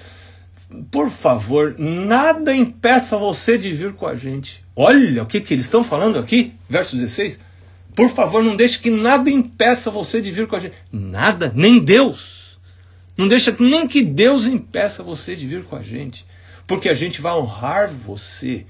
por 0.91 1.09
favor, 1.09 1.75
nada 1.77 2.53
impeça 2.53 3.17
você 3.17 3.57
de 3.57 3.73
vir 3.73 3.93
com 3.93 4.05
a 4.05 4.15
gente. 4.15 4.63
Olha 4.75 5.23
o 5.23 5.25
que, 5.25 5.39
que 5.41 5.53
eles 5.53 5.65
estão 5.65 5.83
falando 5.83 6.19
aqui, 6.19 6.53
verso 6.69 6.95
16. 6.95 7.39
Por 7.95 8.11
favor, 8.11 8.43
não 8.43 8.55
deixe 8.55 8.77
que 8.77 8.91
nada 8.91 9.29
impeça 9.29 9.89
você 9.89 10.21
de 10.21 10.31
vir 10.31 10.45
com 10.47 10.55
a 10.55 10.59
gente. 10.59 10.75
Nada, 10.91 11.51
nem 11.55 11.79
Deus. 11.79 12.59
Não 13.17 13.27
deixa 13.27 13.55
nem 13.59 13.87
que 13.87 14.03
Deus 14.03 14.45
impeça 14.45 15.01
você 15.01 15.35
de 15.35 15.47
vir 15.47 15.63
com 15.63 15.75
a 15.75 15.81
gente. 15.81 16.25
Porque 16.67 16.89
a 16.89 16.93
gente 16.93 17.21
vai 17.21 17.33
honrar 17.33 17.89
você. 17.89 18.67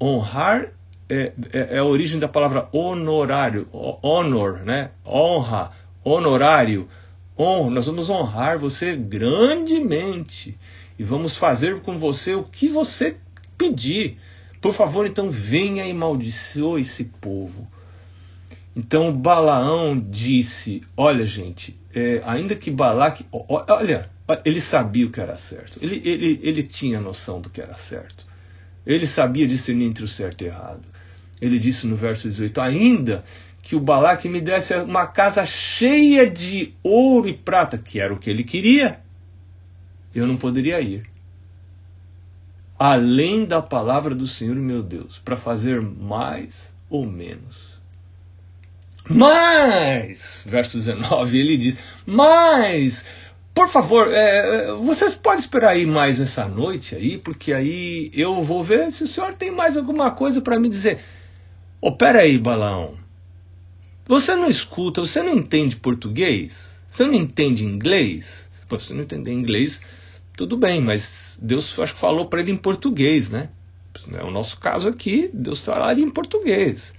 Honrar 0.00 0.72
é, 1.08 1.32
é, 1.52 1.76
é 1.76 1.78
a 1.78 1.84
origem 1.84 2.18
da 2.18 2.28
palavra 2.28 2.68
honorário, 2.72 3.68
honor, 3.72 4.60
né? 4.60 4.90
Honra, 5.06 5.70
honorário. 6.04 6.88
Honra, 7.38 7.70
nós 7.70 7.86
vamos 7.86 8.10
honrar 8.10 8.58
você 8.58 8.96
grandemente 8.96 10.58
e 10.98 11.04
vamos 11.04 11.36
fazer 11.36 11.80
com 11.80 11.98
você 11.98 12.34
o 12.34 12.44
que 12.44 12.68
você 12.68 13.16
pedir. 13.56 14.18
Por 14.60 14.74
favor, 14.74 15.06
então 15.06 15.30
venha 15.30 15.86
e 15.86 15.94
maldiçoe 15.94 16.82
esse 16.82 17.04
povo. 17.04 17.64
Então 18.74 19.12
Balaão 19.12 19.98
disse: 19.98 20.82
Olha, 20.96 21.24
gente, 21.24 21.78
é, 21.94 22.22
ainda 22.24 22.54
que 22.54 22.70
Balaque. 22.70 23.24
Olha, 23.30 24.10
ele 24.44 24.60
sabia 24.60 25.06
o 25.06 25.10
que 25.10 25.20
era 25.20 25.36
certo. 25.36 25.78
Ele, 25.82 26.02
ele, 26.04 26.40
ele 26.42 26.62
tinha 26.62 27.00
noção 27.00 27.40
do 27.40 27.50
que 27.50 27.60
era 27.60 27.76
certo. 27.76 28.26
Ele 28.86 29.06
sabia 29.06 29.46
discernir 29.46 29.86
entre 29.86 30.04
o 30.04 30.08
certo 30.08 30.42
e 30.42 30.44
o 30.44 30.48
errado. 30.48 30.82
Ele 31.40 31.58
disse 31.58 31.86
no 31.86 31.96
verso 31.96 32.28
18: 32.28 32.60
Ainda 32.60 33.24
que 33.62 33.76
o 33.76 33.80
Balaque 33.80 34.28
me 34.28 34.40
desse 34.40 34.74
uma 34.76 35.06
casa 35.06 35.44
cheia 35.44 36.28
de 36.28 36.74
ouro 36.82 37.28
e 37.28 37.34
prata, 37.34 37.76
que 37.76 38.00
era 38.00 38.12
o 38.12 38.18
que 38.18 38.30
ele 38.30 38.44
queria, 38.44 39.00
eu 40.14 40.26
não 40.26 40.36
poderia 40.36 40.80
ir 40.80 41.04
além 42.78 43.44
da 43.44 43.60
palavra 43.60 44.14
do 44.14 44.26
Senhor 44.26 44.54
meu 44.54 44.82
Deus, 44.82 45.20
para 45.24 45.36
fazer 45.36 45.80
mais 45.82 46.72
ou 46.88 47.04
menos. 47.04 47.56
Mas, 49.10 50.44
verso 50.46 50.76
19, 50.76 51.38
ele 51.38 51.56
diz: 51.56 51.76
Mas, 52.06 53.04
por 53.54 53.68
favor, 53.68 54.08
é, 54.12 54.72
vocês 54.74 55.14
podem 55.14 55.40
esperar 55.40 55.70
aí 55.70 55.86
mais 55.86 56.20
essa 56.20 56.46
noite 56.46 56.94
aí, 56.94 57.18
porque 57.18 57.52
aí 57.52 58.10
eu 58.14 58.42
vou 58.42 58.62
ver 58.62 58.92
se 58.92 59.04
o 59.04 59.08
senhor 59.08 59.32
tem 59.34 59.50
mais 59.50 59.76
alguma 59.76 60.10
coisa 60.10 60.40
para 60.40 60.60
me 60.60 60.68
dizer. 60.68 61.00
Ô, 61.80 61.96
aí, 62.16 62.36
Balão. 62.38 62.98
Você 64.04 64.34
não 64.34 64.50
escuta, 64.50 65.00
você 65.00 65.22
não 65.22 65.32
entende 65.32 65.76
português? 65.76 66.82
Você 66.90 67.06
não 67.06 67.14
entende 67.14 67.64
inglês? 67.64 68.50
Pô, 68.68 68.80
se 68.80 68.92
não 68.92 69.02
entender 69.02 69.32
inglês, 69.32 69.80
tudo 70.36 70.56
bem, 70.56 70.80
mas 70.80 71.38
Deus 71.40 71.78
acho 71.78 71.94
que 71.94 72.00
falou 72.00 72.26
para 72.26 72.40
ele 72.40 72.50
em 72.50 72.56
português, 72.56 73.30
né? 73.30 73.50
É 74.12 74.24
o 74.24 74.30
nosso 74.30 74.58
caso 74.58 74.88
aqui, 74.88 75.30
Deus 75.32 75.64
falaria 75.64 76.04
em 76.04 76.10
português. 76.10 76.92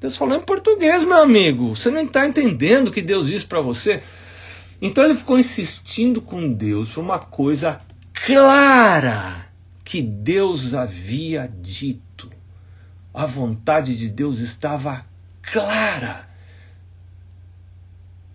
Deus 0.00 0.16
falou 0.16 0.36
em 0.36 0.42
português, 0.42 1.04
meu 1.04 1.18
amigo. 1.18 1.76
Você 1.76 1.88
não 1.88 2.02
está 2.02 2.26
entendendo 2.26 2.88
o 2.88 2.92
que 2.92 3.02
Deus 3.02 3.28
disse 3.28 3.46
para 3.46 3.60
você? 3.60 4.02
Então 4.82 5.04
ele 5.04 5.14
ficou 5.14 5.38
insistindo 5.38 6.20
com 6.20 6.52
Deus 6.52 6.88
por 6.88 7.02
uma 7.02 7.20
coisa 7.20 7.80
clara 8.12 9.46
que 9.84 10.02
Deus 10.02 10.74
havia 10.74 11.48
dito. 11.60 12.37
A 13.12 13.26
vontade 13.26 13.96
de 13.96 14.08
Deus 14.08 14.40
estava 14.40 15.04
clara. 15.42 16.28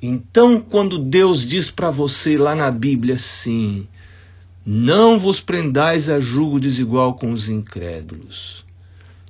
Então, 0.02 0.60
quando 0.60 1.00
Deus 1.00 1.48
diz 1.48 1.72
para 1.72 1.90
você 1.90 2.38
lá 2.38 2.54
na 2.54 2.70
Bíblia 2.70 3.16
assim, 3.16 3.88
não 4.66 5.18
vos 5.18 5.40
prendais 5.40 6.10
a 6.10 6.20
julgo 6.20 6.60
desigual 6.60 7.14
com 7.14 7.32
os 7.32 7.48
incrédulos. 7.48 8.66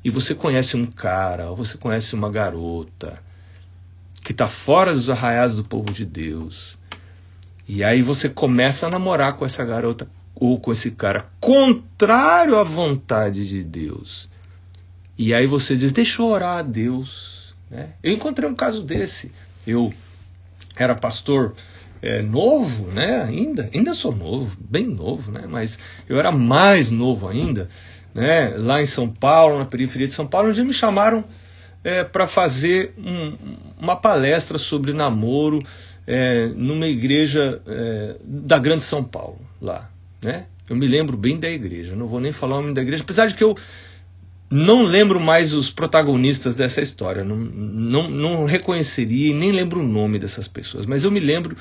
E 0.04 0.10
você 0.10 0.34
conhece 0.34 0.76
um 0.76 0.86
cara, 0.86 1.50
ou 1.50 1.56
você 1.56 1.78
conhece 1.78 2.16
uma 2.16 2.32
garota, 2.32 3.22
que 4.24 4.32
está 4.32 4.48
fora 4.48 4.94
dos 4.94 5.10
arraiais 5.10 5.54
do 5.54 5.64
povo 5.64 5.94
de 5.94 6.06
Deus. 6.06 6.78
E 7.68 7.84
aí 7.84 8.02
você 8.02 8.28
começa 8.28 8.88
a 8.88 8.90
namorar 8.90 9.38
com 9.38 9.46
essa 9.46 9.64
garota 9.64 10.10
ou 10.36 10.60
com 10.60 10.72
esse 10.72 10.92
cara, 10.92 11.28
contrário 11.40 12.58
à 12.58 12.64
vontade 12.64 13.48
de 13.48 13.64
Deus. 13.64 14.28
E 15.18 15.34
aí 15.34 15.48
você 15.48 15.76
diz: 15.76 15.92
Deixa 15.92 16.22
eu 16.22 16.28
orar 16.28 16.60
a 16.60 16.62
Deus. 16.62 17.54
Né? 17.70 17.90
Eu 18.02 18.14
encontrei 18.14 18.50
um 18.50 18.56
caso 18.56 18.84
desse. 18.84 19.32
Eu 19.66 19.94
era 20.76 20.96
pastor 20.96 21.54
é, 22.02 22.22
novo, 22.22 22.88
né? 22.92 23.24
Ainda, 23.24 23.70
ainda 23.74 23.94
sou 23.94 24.14
novo, 24.14 24.58
bem 24.60 24.86
novo, 24.86 25.32
né? 25.32 25.46
Mas 25.48 25.80
eu 26.08 26.20
era 26.20 26.32
mais 26.32 26.90
novo 26.90 27.28
ainda, 27.28 27.70
né? 28.14 28.50
Lá 28.58 28.82
em 28.82 28.86
São 28.86 29.08
Paulo, 29.08 29.58
na 29.58 29.66
periferia 29.66 30.08
de 30.08 30.14
São 30.14 30.28
Paulo, 30.28 30.50
onde 30.50 30.64
me 30.64 30.74
chamaram 30.74 31.24
é, 31.84 32.04
para 32.04 32.28
fazer 32.28 32.94
um, 32.98 33.38
uma 33.80 33.96
palestra 33.96 34.58
sobre 34.58 34.94
namoro 34.94 35.64
é, 36.06 36.48
numa 36.48 36.88
igreja 36.88 37.62
da 38.24 38.60
Grande 38.60 38.84
São 38.84 39.04
Paulo, 39.04 39.40
lá, 39.62 39.90
né? 40.22 40.46
Eu 40.70 40.76
me 40.76 40.88
lembro 40.88 41.16
bem 41.18 41.40
da 41.40 41.50
igreja, 41.50 41.96
não 41.96 42.08
vou 42.08 42.20
nem 42.20 42.32
falar 42.32 42.58
o 42.58 42.62
nome 42.62 42.74
da 42.74 42.82
igreja, 42.82 43.04
apesar 43.04 43.28
de 43.28 43.36
que 43.36 43.44
eu 43.44 43.56
não 44.54 44.84
lembro 44.84 45.20
mais 45.20 45.52
os 45.52 45.72
protagonistas 45.72 46.56
dessa 46.56 46.80
história, 46.80 47.24
não, 47.24 47.36
não, 47.36 48.08
não 48.08 48.46
reconheceria 48.46 49.32
e 49.32 49.34
nem 49.34 49.52
lembro 49.52 49.80
o 49.80 49.88
nome 49.88 50.20
dessas 50.20 50.48
pessoas, 50.48 50.86
mas 50.86 51.04
eu 51.04 51.10
me 51.10 51.20
lembro 51.20 51.58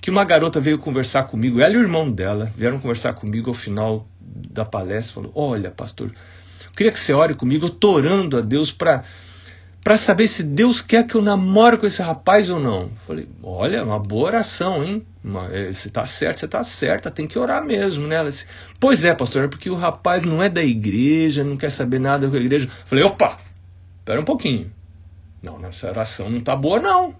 que 0.00 0.10
uma 0.10 0.24
garota 0.24 0.60
veio 0.60 0.76
conversar 0.76 1.22
comigo, 1.24 1.60
ela 1.60 1.74
e 1.74 1.76
o 1.76 1.82
irmão 1.82 2.10
dela 2.10 2.52
vieram 2.56 2.80
conversar 2.80 3.12
comigo 3.12 3.50
ao 3.50 3.54
final 3.54 4.08
da 4.20 4.64
palestra, 4.64 5.14
falou: 5.14 5.32
"Olha, 5.32 5.70
pastor, 5.70 6.08
eu 6.08 6.72
queria 6.76 6.90
que 6.90 6.98
você 6.98 7.12
ore 7.12 7.34
comigo, 7.34 7.66
eu 7.66 7.70
tô 7.70 7.92
orando 7.92 8.36
a 8.36 8.40
Deus 8.40 8.72
para 8.72 9.04
para 9.84 9.98
saber 9.98 10.26
se 10.26 10.42
Deus 10.42 10.80
quer 10.80 11.06
que 11.06 11.14
eu 11.14 11.22
namore 11.22 11.76
com 11.76 11.86
esse 11.86 12.02
rapaz 12.02 12.48
ou 12.48 12.58
não". 12.58 12.90
Falei: 13.06 13.28
"Olha, 13.42 13.84
uma 13.84 13.98
boa 13.98 14.28
oração, 14.28 14.82
hein? 14.82 15.06
É, 15.52 15.72
você 15.72 15.90
tá 15.90 16.06
certo, 16.06 16.40
você 16.40 16.48
tá 16.48 16.64
certa, 16.64 17.10
tem 17.10 17.26
que 17.26 17.38
orar 17.38 17.62
mesmo, 17.62 18.06
né?". 18.06 18.16
Ela 18.16 18.30
disse: 18.30 18.46
"Pois 18.80 19.04
é, 19.04 19.14
pastor, 19.14 19.44
é 19.44 19.48
porque 19.48 19.68
o 19.68 19.76
rapaz 19.76 20.24
não 20.24 20.42
é 20.42 20.48
da 20.48 20.64
igreja, 20.64 21.44
não 21.44 21.56
quer 21.56 21.70
saber 21.70 22.00
nada 22.00 22.28
com 22.28 22.34
a 22.34 22.40
igreja". 22.40 22.68
Falei: 22.86 23.04
"Opa, 23.04 23.38
espera 23.98 24.20
um 24.20 24.24
pouquinho. 24.24 24.72
Não, 25.42 25.64
essa 25.66 25.88
oração 25.88 26.30
não 26.30 26.40
tá 26.40 26.56
boa 26.56 26.80
não". 26.80 27.14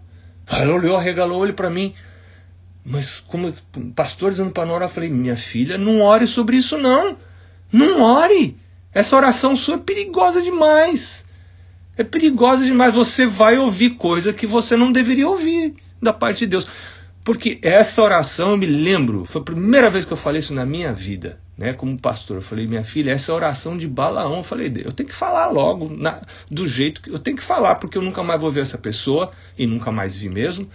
Ela 0.46 0.74
olhou, 0.74 0.96
arregalou 0.96 1.38
o 1.38 1.40
olho 1.42 1.54
para 1.54 1.70
mim. 1.70 1.94
Mas 2.84 3.20
como 3.20 3.52
pastor 3.94 4.30
dizendo 4.30 4.50
para 4.50 4.66
Nora, 4.66 4.84
eu 4.84 4.88
falei, 4.90 5.08
minha 5.08 5.36
filha, 5.36 5.78
não 5.78 6.02
ore 6.02 6.26
sobre 6.26 6.56
isso 6.56 6.76
não. 6.76 7.16
Não 7.72 8.02
ore. 8.02 8.58
Essa 8.92 9.16
oração 9.16 9.56
sua 9.56 9.76
é 9.76 9.78
perigosa 9.78 10.42
demais. 10.42 11.24
É 11.96 12.04
perigosa 12.04 12.64
demais. 12.64 12.94
Você 12.94 13.26
vai 13.26 13.58
ouvir 13.58 13.90
coisa 13.90 14.32
que 14.32 14.46
você 14.46 14.76
não 14.76 14.92
deveria 14.92 15.28
ouvir 15.28 15.74
da 16.02 16.12
parte 16.12 16.40
de 16.40 16.46
Deus. 16.46 16.66
Porque 17.24 17.58
essa 17.62 18.02
oração 18.02 18.50
eu 18.50 18.56
me 18.58 18.66
lembro, 18.66 19.24
foi 19.24 19.40
a 19.40 19.44
primeira 19.44 19.88
vez 19.88 20.04
que 20.04 20.12
eu 20.12 20.16
falei 20.16 20.40
isso 20.40 20.52
na 20.52 20.66
minha 20.66 20.92
vida, 20.92 21.40
né? 21.56 21.72
Como 21.72 21.98
pastor, 21.98 22.36
eu 22.36 22.42
falei, 22.42 22.66
minha 22.66 22.84
filha, 22.84 23.12
essa 23.12 23.32
oração 23.32 23.78
de 23.78 23.88
Balaão, 23.88 24.36
eu 24.36 24.44
falei, 24.44 24.70
eu 24.84 24.92
tenho 24.92 25.08
que 25.08 25.14
falar 25.14 25.48
logo, 25.48 25.88
na, 25.90 26.20
do 26.50 26.68
jeito 26.68 27.00
que 27.00 27.08
eu 27.08 27.18
tenho 27.18 27.38
que 27.38 27.42
falar, 27.42 27.76
porque 27.76 27.96
eu 27.96 28.02
nunca 28.02 28.22
mais 28.22 28.38
vou 28.38 28.52
ver 28.52 28.60
essa 28.60 28.76
pessoa 28.76 29.32
e 29.56 29.66
nunca 29.66 29.90
mais 29.90 30.14
vi 30.14 30.28
mesmo. 30.28 30.68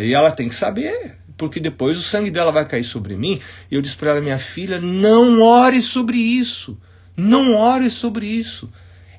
E 0.00 0.14
ela 0.14 0.30
tem 0.30 0.48
que 0.48 0.54
saber, 0.54 1.16
porque 1.36 1.60
depois 1.60 1.98
o 1.98 2.02
sangue 2.02 2.30
dela 2.30 2.50
vai 2.50 2.64
cair 2.64 2.84
sobre 2.84 3.14
mim. 3.14 3.38
E 3.70 3.74
eu 3.74 3.82
disse 3.82 3.96
para 3.96 4.12
ela, 4.12 4.20
minha 4.22 4.38
filha, 4.38 4.80
não 4.80 5.42
ore 5.42 5.82
sobre 5.82 6.16
isso, 6.16 6.78
não 7.14 7.56
ore 7.56 7.90
sobre 7.90 8.24
isso. 8.24 8.70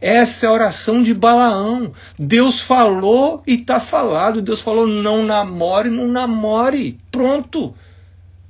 Essa 0.01 0.47
é 0.47 0.49
a 0.49 0.51
oração 0.51 1.03
de 1.03 1.13
Balaão. 1.13 1.93
Deus 2.17 2.59
falou 2.59 3.43
e 3.45 3.53
está 3.53 3.79
falado. 3.79 4.41
Deus 4.41 4.59
falou: 4.59 4.87
não 4.87 5.23
namore, 5.23 5.91
não 5.91 6.07
namore. 6.07 6.97
Pronto. 7.11 7.75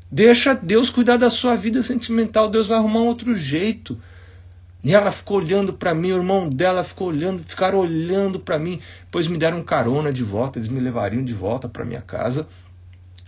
Deixa 0.09 0.53
Deus 0.53 0.89
cuidar 0.89 1.17
da 1.17 1.29
sua 1.29 1.57
vida 1.57 1.83
sentimental. 1.83 2.49
Deus 2.49 2.67
vai 2.67 2.77
arrumar 2.77 3.01
um 3.01 3.07
outro 3.07 3.35
jeito. 3.35 3.99
E 4.83 4.95
ela 4.95 5.11
ficou 5.11 5.37
olhando 5.37 5.73
para 5.73 5.93
mim, 5.93 6.11
o 6.11 6.17
irmão 6.17 6.49
dela 6.49 6.83
ficou 6.83 7.09
olhando, 7.09 7.43
ficaram 7.43 7.77
olhando 7.79 8.39
para 8.39 8.57
mim. 8.57 8.79
Depois 9.03 9.27
me 9.27 9.37
deram 9.37 9.61
carona 9.61 10.11
de 10.11 10.23
volta, 10.23 10.57
eles 10.57 10.69
me 10.69 10.79
levariam 10.79 11.23
de 11.23 11.33
volta 11.33 11.69
para 11.69 11.85
minha 11.85 12.01
casa. 12.01 12.47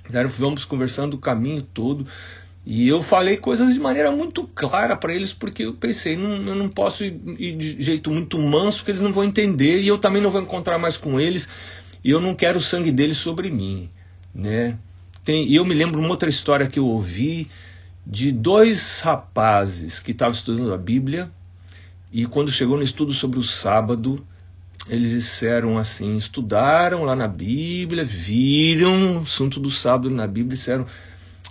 Deram, 0.09 0.29
vamos 0.29 0.65
conversando 0.65 1.13
o 1.13 1.19
caminho 1.19 1.61
todo. 1.61 2.07
E 2.65 2.87
eu 2.87 3.03
falei 3.03 3.35
coisas 3.35 3.73
de 3.73 3.79
maneira 3.79 4.09
muito 4.11 4.47
clara 4.55 4.95
para 4.95 5.13
eles, 5.13 5.33
porque 5.33 5.63
eu 5.63 5.73
pensei, 5.73 6.15
não, 6.15 6.31
eu 6.31 6.55
não 6.55 6.69
posso 6.69 7.03
ir, 7.03 7.19
ir, 7.37 7.57
de 7.57 7.81
jeito 7.81 8.09
muito 8.09 8.39
manso, 8.39 8.77
porque 8.77 8.91
eles 8.91 9.01
não 9.01 9.11
vão 9.11 9.23
entender, 9.23 9.81
e 9.81 9.87
eu 9.87 9.97
também 9.97 10.21
não 10.21 10.31
vou 10.31 10.41
encontrar 10.41 10.77
mais 10.77 10.95
com 10.95 11.19
eles, 11.19 11.47
e 12.01 12.09
eu 12.09 12.21
não 12.21 12.33
quero 12.33 12.59
o 12.59 12.61
sangue 12.61 12.91
deles 12.91 13.17
sobre 13.17 13.51
mim. 13.51 13.89
Né? 14.33 14.77
Tem, 15.25 15.45
e 15.45 15.55
eu 15.55 15.65
me 15.65 15.75
lembro 15.75 15.99
uma 15.99 16.09
outra 16.09 16.29
história 16.29 16.67
que 16.67 16.79
eu 16.79 16.85
ouvi 16.85 17.49
de 18.07 18.31
dois 18.31 19.01
rapazes 19.01 19.99
que 19.99 20.11
estavam 20.11 20.33
estudando 20.33 20.73
a 20.73 20.77
Bíblia, 20.77 21.29
e 22.13 22.25
quando 22.25 22.49
chegou 22.49 22.77
no 22.77 22.83
estudo 22.83 23.13
sobre 23.13 23.39
o 23.39 23.43
sábado, 23.43 24.25
eles 24.87 25.09
disseram 25.09 25.77
assim: 25.77 26.17
estudaram 26.17 27.03
lá 27.03 27.15
na 27.15 27.27
Bíblia, 27.27 28.05
viram 28.05 29.17
o 29.17 29.21
assunto 29.21 29.59
do 29.59 29.71
sábado 29.71 30.09
na 30.09 30.27
Bíblia, 30.27 30.55
disseram 30.55 30.85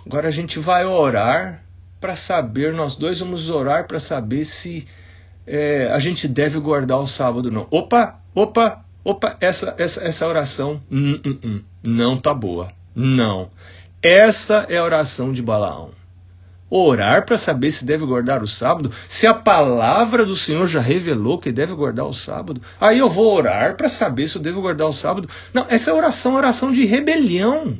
Agora 0.05 0.27
a 0.27 0.31
gente 0.31 0.59
vai 0.59 0.85
orar 0.85 1.63
para 1.99 2.15
saber, 2.15 2.73
nós 2.73 2.95
dois 2.95 3.19
vamos 3.19 3.49
orar 3.49 3.87
para 3.87 3.99
saber 3.99 4.43
se 4.43 4.85
é, 5.47 5.89
a 5.91 5.99
gente 5.99 6.27
deve 6.27 6.59
guardar 6.59 6.99
o 6.99 7.07
sábado 7.07 7.49
não. 7.49 7.67
Opa, 7.71 8.19
opa, 8.35 8.83
opa, 9.03 9.37
essa, 9.39 9.73
essa, 9.77 10.03
essa 10.03 10.27
oração 10.27 10.81
hum, 10.91 11.19
hum, 11.25 11.37
hum, 11.43 11.61
não 11.81 12.17
tá 12.17 12.33
boa. 12.33 12.71
Não. 12.93 13.49
Essa 14.01 14.65
é 14.69 14.77
a 14.77 14.83
oração 14.83 15.31
de 15.31 15.41
Balaão. 15.41 15.91
Orar 16.69 17.25
para 17.25 17.37
saber 17.37 17.71
se 17.71 17.85
deve 17.85 18.05
guardar 18.05 18.43
o 18.43 18.47
sábado, 18.47 18.91
se 19.07 19.27
a 19.27 19.33
palavra 19.33 20.25
do 20.25 20.35
Senhor 20.35 20.67
já 20.67 20.81
revelou 20.81 21.37
que 21.37 21.51
deve 21.51 21.73
guardar 21.73 22.05
o 22.05 22.13
sábado, 22.13 22.61
aí 22.81 22.97
eu 22.97 23.09
vou 23.09 23.33
orar 23.33 23.77
para 23.77 23.87
saber 23.87 24.27
se 24.27 24.35
eu 24.35 24.41
devo 24.41 24.59
guardar 24.59 24.87
o 24.87 24.93
sábado. 24.93 25.29
Não, 25.53 25.65
essa 25.69 25.91
é 25.91 25.93
oração, 25.93 26.33
oração 26.33 26.71
de 26.71 26.83
rebelião. 26.83 27.77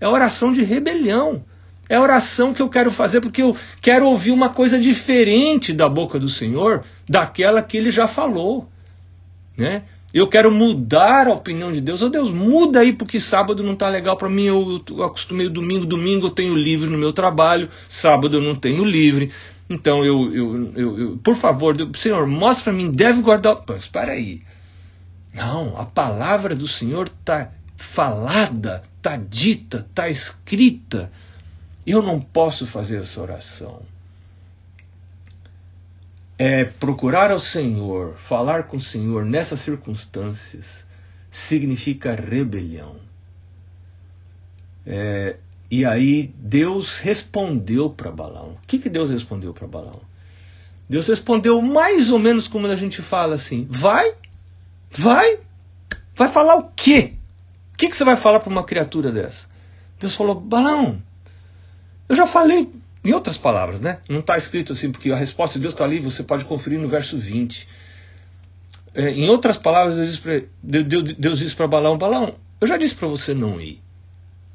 É 0.00 0.08
oração 0.08 0.52
de 0.52 0.62
rebelião. 0.62 1.44
É 1.88 1.98
oração 1.98 2.54
que 2.54 2.62
eu 2.62 2.68
quero 2.68 2.90
fazer 2.90 3.20
porque 3.20 3.42
eu 3.42 3.56
quero 3.82 4.06
ouvir 4.06 4.30
uma 4.30 4.48
coisa 4.48 4.78
diferente 4.78 5.72
da 5.72 5.88
boca 5.88 6.18
do 6.18 6.28
Senhor 6.28 6.84
daquela 7.08 7.62
que 7.62 7.76
ele 7.76 7.90
já 7.90 8.06
falou. 8.06 8.70
Né? 9.56 9.82
Eu 10.14 10.28
quero 10.28 10.50
mudar 10.52 11.26
a 11.26 11.32
opinião 11.32 11.72
de 11.72 11.80
Deus. 11.80 12.00
Oh 12.00 12.08
Deus, 12.08 12.30
muda 12.30 12.80
aí 12.80 12.92
porque 12.92 13.20
sábado 13.20 13.62
não 13.62 13.74
está 13.74 13.88
legal 13.88 14.16
para 14.16 14.28
mim. 14.28 14.44
Eu, 14.44 14.82
eu 14.88 15.02
acostumei 15.02 15.48
domingo, 15.48 15.84
domingo 15.84 16.26
eu 16.26 16.30
tenho 16.30 16.54
livre 16.54 16.88
no 16.88 16.96
meu 16.98 17.12
trabalho, 17.12 17.68
sábado 17.88 18.36
eu 18.36 18.40
não 18.40 18.54
tenho 18.54 18.84
livre. 18.84 19.32
Então 19.68 20.04
eu, 20.04 20.34
eu, 20.34 20.72
eu, 20.76 20.98
eu 20.98 21.18
por 21.18 21.36
favor, 21.36 21.76
Senhor, 21.96 22.26
mostra 22.26 22.64
para 22.64 22.72
mim, 22.72 22.90
deve 22.90 23.20
guardar. 23.20 23.62
Mas 23.68 23.82
espera 23.82 24.12
aí. 24.12 24.42
Não, 25.32 25.76
a 25.76 25.84
palavra 25.84 26.56
do 26.56 26.66
Senhor 26.66 27.06
está 27.06 27.52
falada, 27.80 28.82
está 28.98 29.16
dita, 29.16 29.78
está 29.78 30.08
escrita. 30.10 31.10
Eu 31.86 32.02
não 32.02 32.20
posso 32.20 32.66
fazer 32.66 33.00
essa 33.00 33.20
oração. 33.20 33.82
É 36.38 36.64
procurar 36.64 37.30
ao 37.30 37.38
Senhor, 37.38 38.16
falar 38.16 38.64
com 38.64 38.76
o 38.76 38.80
Senhor 38.80 39.24
nessas 39.24 39.60
circunstâncias, 39.60 40.86
significa 41.30 42.14
rebelião. 42.14 42.96
É, 44.86 45.36
e 45.70 45.84
aí 45.84 46.32
Deus 46.36 46.98
respondeu 46.98 47.88
para 47.88 48.12
Balaão. 48.12 48.58
O 48.62 48.66
que, 48.66 48.78
que 48.78 48.90
Deus 48.90 49.10
respondeu 49.10 49.54
para 49.54 49.66
Balaão? 49.66 50.02
Deus 50.88 51.06
respondeu 51.06 51.62
mais 51.62 52.10
ou 52.10 52.18
menos 52.18 52.46
como 52.46 52.66
a 52.66 52.76
gente 52.76 53.00
fala 53.00 53.36
assim: 53.36 53.66
vai, 53.70 54.14
vai, 54.90 55.38
vai 56.14 56.28
falar 56.28 56.56
o 56.56 56.70
quê? 56.76 57.14
Que, 57.80 57.88
que 57.88 57.96
você 57.96 58.04
vai 58.04 58.14
falar 58.14 58.40
para 58.40 58.50
uma 58.50 58.62
criatura 58.62 59.10
dessa? 59.10 59.48
Deus 59.98 60.14
falou, 60.14 60.34
Balão, 60.34 61.02
eu 62.06 62.14
já 62.14 62.26
falei, 62.26 62.70
em 63.02 63.12
outras 63.12 63.38
palavras, 63.38 63.80
né? 63.80 64.00
Não 64.06 64.20
está 64.20 64.36
escrito 64.36 64.74
assim, 64.74 64.92
porque 64.92 65.10
a 65.10 65.16
resposta 65.16 65.58
de 65.58 65.62
Deus 65.62 65.72
está 65.72 65.84
ali, 65.84 65.98
você 65.98 66.22
pode 66.22 66.44
conferir 66.44 66.78
no 66.78 66.88
verso 66.88 67.16
20. 67.16 67.66
É, 68.92 69.10
em 69.10 69.30
outras 69.30 69.56
palavras, 69.56 69.96
Deus 70.62 71.38
disse 71.38 71.56
para 71.56 71.66
Balão, 71.66 71.96
Balão, 71.96 72.34
eu 72.60 72.66
já 72.66 72.76
disse 72.76 72.94
para 72.94 73.08
você 73.08 73.32
não 73.32 73.58
ir. 73.58 73.82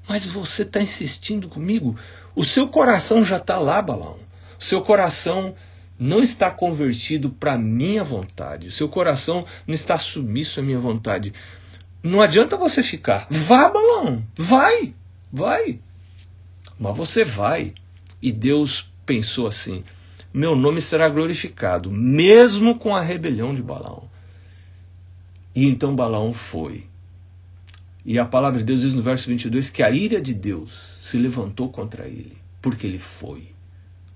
Mas 0.08 0.24
você 0.28 0.62
está 0.62 0.80
insistindo 0.80 1.48
comigo. 1.48 1.96
O 2.36 2.44
seu 2.44 2.68
coração 2.68 3.26
já 3.26 3.38
está 3.38 3.58
lá, 3.58 3.82
Balão. 3.82 4.20
O 4.60 4.64
seu 4.64 4.84
coração 4.84 5.56
não 5.98 6.22
está 6.22 6.52
convertido 6.52 7.32
para 7.32 7.58
minha 7.58 8.04
vontade. 8.04 8.68
O 8.68 8.72
seu 8.72 8.88
coração 8.88 9.46
não 9.66 9.74
está 9.74 9.98
submisso 9.98 10.60
à 10.60 10.64
minha 10.64 10.78
vontade. 10.78 11.34
Não 12.06 12.22
adianta 12.22 12.56
você 12.56 12.84
ficar. 12.84 13.26
Vá, 13.32 13.68
balão. 13.68 14.24
Vai. 14.38 14.94
Vai. 15.34 15.80
Mas 16.80 16.96
você 16.96 17.26
vai. 17.26 17.74
E 18.22 18.32
Deus 18.32 18.88
pensou 19.08 19.48
assim: 19.48 19.84
meu 20.32 20.56
nome 20.56 20.82
será 20.82 21.10
glorificado, 21.10 21.90
mesmo 21.90 22.78
com 22.78 22.96
a 22.96 23.02
rebelião 23.02 23.56
de 23.56 23.64
Balaão. 23.64 24.08
E 25.56 25.66
então 25.66 25.96
Balaão 25.96 26.32
foi. 26.32 26.86
E 28.06 28.20
a 28.20 28.26
palavra 28.26 28.60
de 28.60 28.66
Deus 28.66 28.82
diz 28.82 28.94
no 28.94 29.02
verso 29.02 29.28
22 29.28 29.72
que 29.72 29.82
a 29.82 29.90
ira 29.90 30.22
de 30.22 30.36
Deus 30.36 30.74
se 31.02 31.18
levantou 31.18 31.70
contra 31.70 32.08
ele, 32.08 32.38
porque 32.62 32.86
ele 32.86 33.00
foi. 33.00 33.48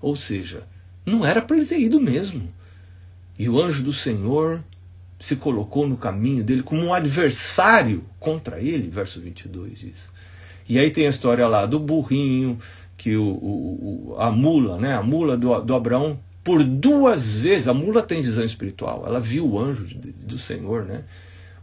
Ou 0.00 0.14
seja, 0.14 0.62
não 1.04 1.26
era 1.26 1.42
para 1.42 1.56
ele 1.56 1.66
ter 1.66 1.80
ido 1.80 2.00
mesmo. 2.00 2.48
E 3.36 3.48
o 3.48 3.60
anjo 3.60 3.82
do 3.82 3.92
Senhor 3.92 4.62
se 5.20 5.36
colocou 5.36 5.86
no 5.86 5.98
caminho 5.98 6.42
dele 6.42 6.62
como 6.62 6.82
um 6.82 6.94
adversário 6.94 8.04
contra 8.18 8.58
ele, 8.58 8.88
verso 8.88 9.20
22 9.20 9.78
diz. 9.78 10.10
E 10.66 10.78
aí 10.78 10.90
tem 10.90 11.06
a 11.06 11.10
história 11.10 11.46
lá 11.46 11.66
do 11.66 11.78
burrinho, 11.78 12.58
que 12.96 13.16
o, 13.16 13.24
o, 13.24 14.16
a 14.18 14.30
mula, 14.30 14.78
né, 14.78 14.94
a 14.94 15.02
mula 15.02 15.36
do, 15.36 15.60
do 15.60 15.74
Abraão, 15.74 16.18
por 16.42 16.62
duas 16.62 17.32
vezes, 17.32 17.68
a 17.68 17.74
mula 17.74 18.02
tem 18.02 18.22
visão 18.22 18.44
espiritual, 18.44 19.04
ela 19.06 19.20
viu 19.20 19.46
o 19.46 19.58
anjo 19.58 19.84
de, 19.84 20.10
do 20.10 20.38
Senhor, 20.38 20.84
né? 20.84 21.04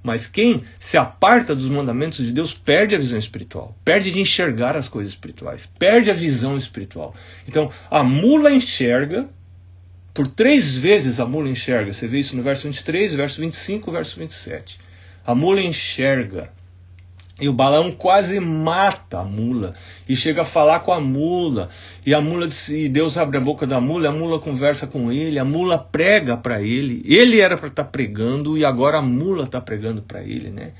Mas 0.03 0.27
quem 0.27 0.63
se 0.79 0.97
aparta 0.97 1.55
dos 1.55 1.67
mandamentos 1.67 2.25
de 2.25 2.31
Deus 2.31 2.53
perde 2.53 2.95
a 2.95 2.99
visão 2.99 3.17
espiritual, 3.17 3.75
perde 3.83 4.11
de 4.11 4.19
enxergar 4.19 4.77
as 4.77 4.87
coisas 4.87 5.11
espirituais, 5.11 5.65
perde 5.65 6.11
a 6.11 6.13
visão 6.13 6.57
espiritual. 6.57 7.13
Então, 7.47 7.71
a 7.89 8.03
mula 8.03 8.51
enxerga, 8.51 9.27
por 10.17 10.27
três 10.27 10.75
vezes 10.75 11.19
a 11.19 11.27
mula 11.27 11.47
enxerga. 11.47 11.93
Você 11.93 12.07
vê 12.07 12.17
isso 12.17 12.35
no 12.35 12.41
verso 12.41 12.63
23, 12.63 13.13
verso 13.13 13.39
25, 13.39 13.91
verso 13.91 14.19
27. 14.19 14.79
A 15.23 15.35
mula 15.35 15.61
enxerga. 15.61 16.49
E 17.39 17.47
o 17.47 17.53
Balaão 17.53 17.91
quase 17.91 18.39
mata 18.39 19.19
a 19.19 19.23
mula 19.23 19.75
e 20.09 20.15
chega 20.15 20.41
a 20.41 20.45
falar 20.45 20.79
com 20.79 20.91
a 20.91 20.99
mula. 20.99 21.69
E 22.03 22.15
a 22.15 22.19
mula 22.19 22.49
e 22.71 22.89
Deus 22.89 23.15
abre 23.15 23.37
a 23.37 23.41
boca 23.41 23.67
da 23.67 23.79
mula, 23.79 24.09
a 24.09 24.11
mula 24.11 24.39
conversa 24.39 24.87
com 24.87 25.11
ele, 25.11 25.37
a 25.37 25.45
mula 25.45 25.77
prega 25.77 26.35
para 26.35 26.63
ele. 26.63 27.03
Ele 27.05 27.39
era 27.39 27.55
para 27.55 27.67
estar 27.67 27.83
tá 27.83 27.89
pregando 27.89 28.57
e 28.57 28.65
agora 28.65 28.97
a 28.97 29.03
mula 29.03 29.43
está 29.43 29.61
pregando 29.61 30.01
para 30.01 30.23
ele, 30.23 30.49
né? 30.49 30.71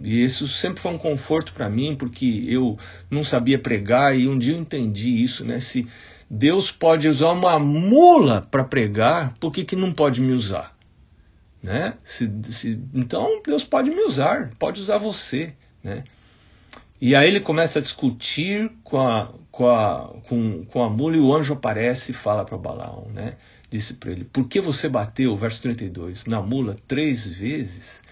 E 0.00 0.22
isso 0.22 0.46
sempre 0.48 0.80
foi 0.82 0.92
um 0.92 0.98
conforto 0.98 1.52
para 1.52 1.70
mim, 1.70 1.96
porque 1.96 2.44
eu 2.46 2.78
não 3.10 3.24
sabia 3.24 3.58
pregar 3.58 4.16
e 4.18 4.28
um 4.28 4.38
dia 4.38 4.54
eu 4.54 4.58
entendi 4.58 5.22
isso, 5.22 5.44
né? 5.44 5.58
Se 5.58 5.86
Deus 6.28 6.70
pode 6.70 7.08
usar 7.08 7.30
uma 7.30 7.58
mula 7.58 8.42
para 8.50 8.64
pregar, 8.64 9.34
por 9.38 9.52
que, 9.52 9.64
que 9.64 9.76
não 9.76 9.92
pode 9.92 10.20
me 10.20 10.32
usar? 10.32 10.76
Né? 11.62 11.94
Se, 12.04 12.30
se, 12.50 12.80
então 12.94 13.40
Deus 13.44 13.64
pode 13.64 13.90
me 13.90 14.02
usar, 14.02 14.50
pode 14.58 14.80
usar 14.80 14.98
você. 14.98 15.54
Né? 15.82 16.04
E 17.00 17.14
aí 17.14 17.28
ele 17.28 17.40
começa 17.40 17.78
a 17.78 17.82
discutir 17.82 18.70
com 18.84 19.00
a, 19.00 19.32
com 19.50 19.68
a, 19.68 20.14
com, 20.28 20.64
com 20.64 20.82
a 20.82 20.90
mula 20.90 21.16
e 21.16 21.20
o 21.20 21.34
anjo 21.34 21.54
aparece 21.54 22.10
e 22.10 22.14
fala 22.14 22.44
para 22.44 22.58
Balaão. 22.58 23.08
Né? 23.12 23.36
Disse 23.70 23.94
para 23.94 24.12
ele: 24.12 24.24
Por 24.24 24.46
que 24.46 24.60
você 24.60 24.88
bateu, 24.88 25.36
verso 25.36 25.62
32, 25.62 26.24
na 26.26 26.42
mula 26.42 26.76
três 26.86 27.26
vezes? 27.26 28.02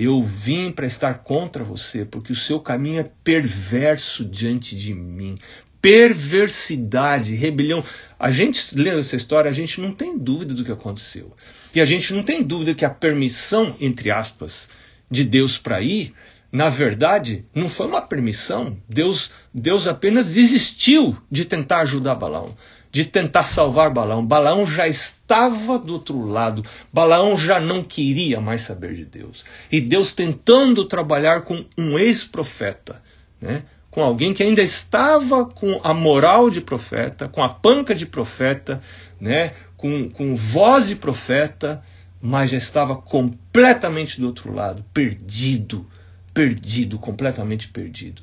Eu 0.00 0.22
vim 0.22 0.70
para 0.70 0.86
estar 0.86 1.12
contra 1.24 1.64
você, 1.64 2.04
porque 2.04 2.30
o 2.30 2.36
seu 2.36 2.60
caminho 2.60 3.00
é 3.00 3.10
perverso 3.24 4.24
diante 4.24 4.76
de 4.76 4.94
mim. 4.94 5.34
Perversidade, 5.82 7.34
rebelião. 7.34 7.82
A 8.16 8.30
gente, 8.30 8.76
lendo 8.76 9.00
essa 9.00 9.16
história, 9.16 9.50
a 9.50 9.52
gente 9.52 9.80
não 9.80 9.92
tem 9.92 10.16
dúvida 10.16 10.54
do 10.54 10.64
que 10.64 10.70
aconteceu. 10.70 11.34
E 11.74 11.80
a 11.80 11.84
gente 11.84 12.14
não 12.14 12.22
tem 12.22 12.44
dúvida 12.44 12.76
que 12.76 12.84
a 12.84 12.90
permissão, 12.90 13.74
entre 13.80 14.12
aspas, 14.12 14.68
de 15.10 15.24
Deus 15.24 15.58
para 15.58 15.82
ir, 15.82 16.14
na 16.52 16.70
verdade, 16.70 17.44
não 17.52 17.68
foi 17.68 17.88
uma 17.88 18.00
permissão. 18.00 18.76
Deus, 18.88 19.32
Deus 19.52 19.88
apenas 19.88 20.32
desistiu 20.32 21.16
de 21.28 21.44
tentar 21.44 21.80
ajudar 21.80 22.14
Balaão 22.14 22.54
de 22.90 23.04
tentar 23.04 23.44
salvar 23.44 23.90
Balaão. 23.90 24.24
Balaão 24.24 24.66
já 24.66 24.88
estava 24.88 25.78
do 25.78 25.94
outro 25.94 26.26
lado. 26.26 26.64
Balaão 26.92 27.36
já 27.36 27.60
não 27.60 27.82
queria 27.82 28.40
mais 28.40 28.62
saber 28.62 28.94
de 28.94 29.04
Deus. 29.04 29.44
E 29.70 29.80
Deus 29.80 30.12
tentando 30.12 30.84
trabalhar 30.84 31.42
com 31.42 31.64
um 31.76 31.98
ex-profeta, 31.98 33.02
né? 33.40 33.64
com 33.90 34.02
alguém 34.02 34.32
que 34.32 34.42
ainda 34.42 34.62
estava 34.62 35.44
com 35.44 35.80
a 35.82 35.92
moral 35.92 36.50
de 36.50 36.60
profeta, 36.60 37.28
com 37.28 37.42
a 37.42 37.48
panca 37.48 37.94
de 37.94 38.06
profeta, 38.06 38.80
né? 39.20 39.52
com, 39.76 40.08
com 40.10 40.34
voz 40.34 40.88
de 40.88 40.96
profeta, 40.96 41.82
mas 42.20 42.50
já 42.50 42.58
estava 42.58 42.96
completamente 42.96 44.20
do 44.20 44.26
outro 44.26 44.52
lado, 44.52 44.84
perdido, 44.92 45.86
perdido, 46.32 46.98
completamente 46.98 47.68
perdido. 47.68 48.22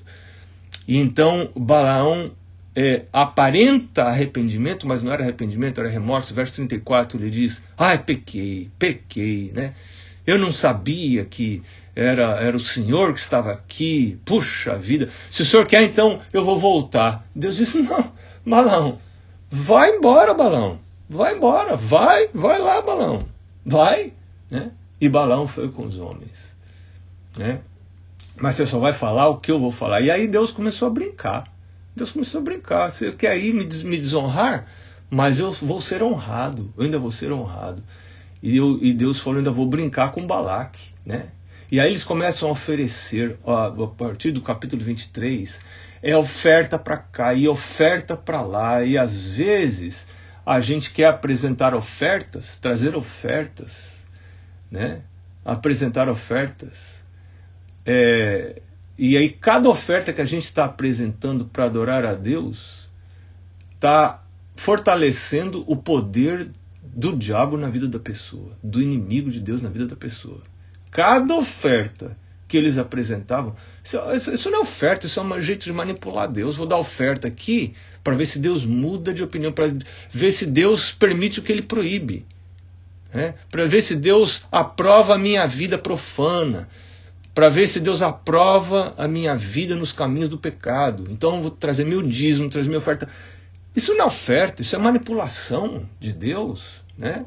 E 0.88 0.98
então 0.98 1.50
Balaão 1.56 2.32
é, 2.76 3.04
aparenta 3.14 4.04
arrependimento, 4.04 4.86
mas 4.86 5.02
não 5.02 5.14
era 5.14 5.24
arrependimento, 5.24 5.80
era 5.80 5.90
remorso. 5.90 6.36
Verso 6.36 6.56
34 6.56 7.18
ele 7.18 7.30
diz: 7.30 7.64
Ai, 7.78 7.98
pequei, 7.98 8.70
pequei, 8.78 9.52
né? 9.54 9.74
Eu 10.28 10.38
não 10.38 10.52
sabia 10.52 11.24
que 11.24 11.64
era, 11.96 12.42
era 12.42 12.58
o 12.58 12.60
Senhor 12.60 13.14
que 13.14 13.20
estava 13.20 13.52
aqui. 13.54 14.20
Puxa 14.26 14.76
vida, 14.76 15.10
se 15.30 15.42
o 15.42 15.46
Senhor 15.46 15.66
quer, 15.66 15.84
então 15.84 16.20
eu 16.34 16.44
vou 16.44 16.60
voltar. 16.60 17.26
Deus 17.34 17.56
disse: 17.56 17.82
Não, 17.82 18.12
Balão, 18.46 19.00
vai 19.50 19.96
embora, 19.96 20.34
Balão, 20.34 20.80
vai 21.10 21.36
embora, 21.36 21.78
vai, 21.78 22.28
vai 22.34 22.60
lá, 22.60 22.82
Balão, 22.82 23.20
vai. 23.66 24.12
Né? 24.52 24.72
E 25.00 25.08
Balão 25.08 25.48
foi 25.48 25.70
com 25.70 25.86
os 25.86 25.98
homens. 25.98 26.56
Né? 27.38 27.62
Mas 28.38 28.56
você 28.56 28.68
só 28.68 28.80
vai 28.80 28.92
falar 28.92 29.30
o 29.30 29.38
que 29.38 29.52
eu 29.52 29.60
vou 29.60 29.72
falar. 29.72 30.02
E 30.02 30.12
aí 30.12 30.28
Deus 30.28 30.52
começou 30.52 30.90
a 30.90 30.92
brincar. 30.92 31.55
Deus 31.96 32.12
começou 32.12 32.42
a 32.42 32.44
brincar. 32.44 32.92
Você 32.92 33.12
quer 33.12 33.38
ir 33.38 33.54
me, 33.54 33.66
me 33.84 33.98
desonrar? 33.98 34.68
Mas 35.10 35.40
eu 35.40 35.52
vou 35.52 35.82
ser 35.82 36.04
honrado. 36.04 36.74
Eu 36.78 36.84
ainda 36.84 37.00
vou 37.00 37.12
ser 37.12 37.32
honrado. 37.32 37.84
E, 38.42 38.58
eu, 38.58 38.78
e 38.82 38.94
Deus 38.94 39.20
falou: 39.20 39.38
ainda 39.38 39.52
vou 39.52 39.66
brincar 39.66 40.12
com 40.12 40.26
Balaque. 40.26 40.90
Né? 41.06 41.30
E 41.72 41.80
aí 41.80 41.90
eles 41.90 42.04
começam 42.04 42.50
a 42.50 42.52
oferecer, 42.52 43.40
ó, 43.44 43.84
a 43.84 43.88
partir 43.88 44.32
do 44.32 44.42
capítulo 44.42 44.84
23, 44.84 45.60
é 46.04 46.16
oferta 46.16 46.78
para 46.78 46.98
cá 46.98 47.34
e 47.34 47.48
oferta 47.48 48.16
para 48.16 48.42
lá. 48.42 48.84
E 48.84 48.98
às 48.98 49.26
vezes 49.26 50.08
a 50.46 50.60
gente 50.60 50.92
quer 50.92 51.08
apresentar 51.08 51.74
ofertas, 51.74 52.58
trazer 52.58 52.96
ofertas, 52.96 54.06
né? 54.70 55.02
apresentar 55.46 56.10
ofertas. 56.10 57.04
É, 57.86 58.62
e 58.98 59.18
aí, 59.18 59.30
cada 59.30 59.70
oferta 59.70 60.14
que 60.14 60.22
a 60.22 60.26
gente 60.26 60.46
está 60.46 60.66
apresentando 60.66 61.46
para 61.46 61.66
adorar 61.66 62.06
a 62.06 62.14
Deus 62.14 62.90
está 63.74 64.24
fortalecendo 64.56 65.66
o 65.68 65.76
poder 65.76 66.50
do 66.82 67.16
diabo 67.16 67.58
na 67.58 67.70
vida 67.70 67.88
da 67.88 68.00
pessoa, 68.00 68.58
do 68.64 68.82
inimigo 68.82 69.30
de 69.30 69.42
Deus 69.42 69.62
na 69.62 69.70
vida 69.70 69.86
da 69.86 69.98
pessoa. 69.98 70.42
Cada 70.92 71.36
oferta 71.36 72.18
que 72.48 72.56
eles 72.56 72.78
apresentavam, 72.78 73.54
isso, 73.84 74.00
isso 74.34 74.50
não 74.50 74.60
é 74.60 74.62
oferta, 74.62 75.08
isso 75.08 75.20
é 75.20 75.24
um 75.24 75.42
jeito 75.42 75.66
de 75.66 75.74
manipular 75.74 76.32
Deus. 76.32 76.56
Vou 76.56 76.66
dar 76.66 76.78
oferta 76.78 77.28
aqui 77.28 77.74
para 78.02 78.16
ver 78.16 78.26
se 78.28 78.40
Deus 78.40 78.64
muda 78.64 79.14
de 79.14 79.22
opinião, 79.22 79.52
para 79.52 79.74
ver 80.10 80.32
se 80.32 80.46
Deus 80.46 80.94
permite 80.94 81.40
o 81.40 81.44
que 81.44 81.52
ele 81.52 81.64
proíbe. 81.64 82.26
Né? 83.14 83.36
Para 83.52 83.66
ver 83.66 83.82
se 83.82 83.96
Deus 83.96 84.44
aprova 84.50 85.16
a 85.16 85.18
minha 85.18 85.46
vida 85.48 85.78
profana, 85.78 86.70
para 87.36 87.50
ver 87.50 87.68
se 87.68 87.82
Deus 87.82 88.02
aprova 88.02 88.94
a 88.98 89.10
minha 89.10 89.36
vida 89.36 89.76
nos 89.76 89.92
caminhos 89.92 90.30
do 90.30 90.38
pecado. 90.38 91.06
Então 91.12 91.36
eu 91.36 91.42
vou 91.42 91.52
trazer 91.52 91.86
meu 91.86 92.02
dízimo, 92.02 92.50
trazer 92.50 92.70
minha 92.70 92.80
oferta. 92.80 93.10
Isso 93.76 93.94
não 93.94 94.06
é 94.06 94.08
oferta, 94.08 94.62
isso 94.62 94.74
é 94.74 94.80
manipulação 94.80 95.88
de 96.00 96.14
Deus, 96.14 96.64
né? 96.98 97.26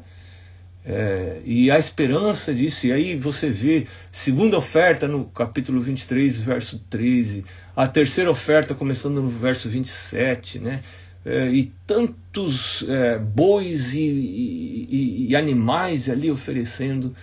É, 0.83 1.41
e 1.45 1.69
a 1.69 1.77
esperança 1.77 2.55
disso, 2.55 2.87
e 2.87 2.91
aí 2.91 3.15
você 3.15 3.49
vê, 3.49 3.85
segunda 4.11 4.57
oferta 4.57 5.07
no 5.07 5.25
capítulo 5.25 5.79
23, 5.81 6.41
verso 6.41 6.79
13, 6.89 7.45
a 7.75 7.87
terceira 7.87 8.31
oferta 8.31 8.73
começando 8.73 9.21
no 9.21 9.29
verso 9.29 9.69
27, 9.69 10.57
né? 10.57 10.81
É, 11.23 11.49
e 11.49 11.71
tantos 11.85 12.83
é, 12.87 13.19
bois 13.19 13.93
e, 13.93 14.01
e, 14.01 15.27
e, 15.29 15.35
animais 15.35 16.09
ali 16.09 16.31
oferecendo, 16.31 17.13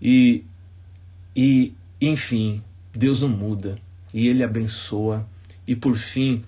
e 0.00 0.44
e, 1.34 1.74
enfim, 2.00 2.62
Deus 2.92 3.20
não 3.20 3.28
muda 3.28 3.78
e 4.12 4.28
ele 4.28 4.42
abençoa. 4.42 5.26
E 5.66 5.74
por 5.74 5.96
fim, 5.96 6.44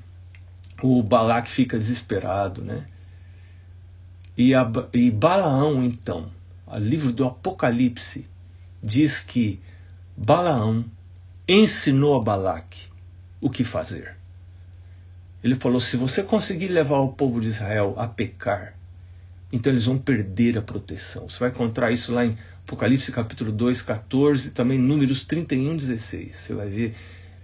o 0.83 1.03
Balaque 1.03 1.51
fica 1.51 1.79
desesperado, 1.79 2.63
né? 2.63 2.87
E, 4.37 4.55
a, 4.55 4.71
e 4.93 5.11
Balaão, 5.11 5.83
então, 5.85 6.31
o 6.67 6.77
livro 6.77 7.13
do 7.13 7.25
Apocalipse, 7.25 8.27
diz 8.83 9.21
que 9.21 9.61
Balaão 10.17 10.85
ensinou 11.49 12.17
a 12.17 12.23
Balaque 12.23 12.89
o 13.41 13.49
que 13.49 13.65
fazer. 13.65 14.17
Ele 15.43 15.55
falou: 15.55 15.81
se 15.81 15.97
você 15.97 16.23
conseguir 16.23 16.69
levar 16.69 16.99
o 16.99 17.13
povo 17.13 17.41
de 17.41 17.49
Israel 17.49 17.95
a 17.97 18.07
pecar, 18.07 18.75
então 19.53 19.73
eles 19.73 19.87
vão 19.87 19.97
perder 19.97 20.59
a 20.59 20.63
proteção. 20.63 21.29
Você 21.29 21.39
vai 21.39 21.51
encontrar 21.51 21.93
isso 21.93 22.13
lá 22.13 22.27
em 22.27 22.37
Apocalipse 22.67 23.13
capítulo 23.13 23.53
2, 23.53 23.83
14, 23.83 24.53
também 24.53 24.79
Números 24.79 25.25
31, 25.25 25.77
16. 25.77 26.35
Você 26.35 26.55
vai 26.55 26.69
ver 26.69 26.95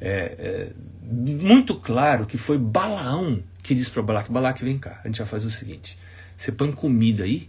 é, 0.00 0.09
é, 0.38 0.72
muito 1.02 1.74
claro 1.74 2.24
que 2.24 2.38
foi 2.38 2.56
Balaão 2.56 3.42
que 3.62 3.74
disse 3.74 3.90
para 3.90 4.02
Balaque: 4.02 4.33
Balaque, 4.33 4.64
vem 4.64 4.78
cá, 4.78 5.00
a 5.04 5.06
gente 5.06 5.18
vai 5.18 5.26
fazer 5.26 5.46
o 5.46 5.50
seguinte: 5.50 5.98
você 6.37 6.50
põe 6.50 6.72
comida 6.72 7.24
aí. 7.24 7.48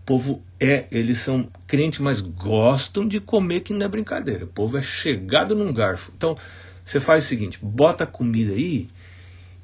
O 0.00 0.04
povo 0.04 0.42
é, 0.58 0.86
eles 0.90 1.18
são 1.18 1.48
crentes, 1.64 2.00
mas 2.00 2.20
gostam 2.20 3.06
de 3.06 3.20
comer 3.20 3.60
que 3.60 3.72
não 3.72 3.86
é 3.86 3.88
brincadeira. 3.88 4.44
O 4.44 4.48
povo 4.48 4.76
é 4.76 4.82
chegado 4.82 5.54
num 5.54 5.72
garfo. 5.72 6.12
Então, 6.16 6.36
você 6.84 6.98
faz 6.98 7.24
o 7.24 7.28
seguinte: 7.28 7.58
bota 7.62 8.04
comida 8.04 8.52
aí 8.52 8.88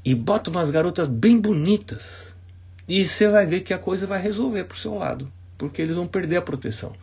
e 0.05 0.15
bota 0.15 0.49
umas 0.49 0.71
garotas 0.71 1.09
bem 1.09 1.41
bonitas 1.41 2.35
e 2.87 3.05
você 3.05 3.29
vai 3.29 3.45
ver 3.47 3.61
que 3.61 3.75
a 3.75 3.79
coisa 3.79 4.07
vai 4.07 4.23
resolver 4.23 4.65
para 4.65 4.77
o 4.77 4.79
seu 4.79 4.95
lado, 4.95 5.31
porque 5.59 5.83
eles 5.83 5.97
vão 5.97 6.07
perder 6.07 6.37
a 6.37 6.43
proteção. 6.43 6.95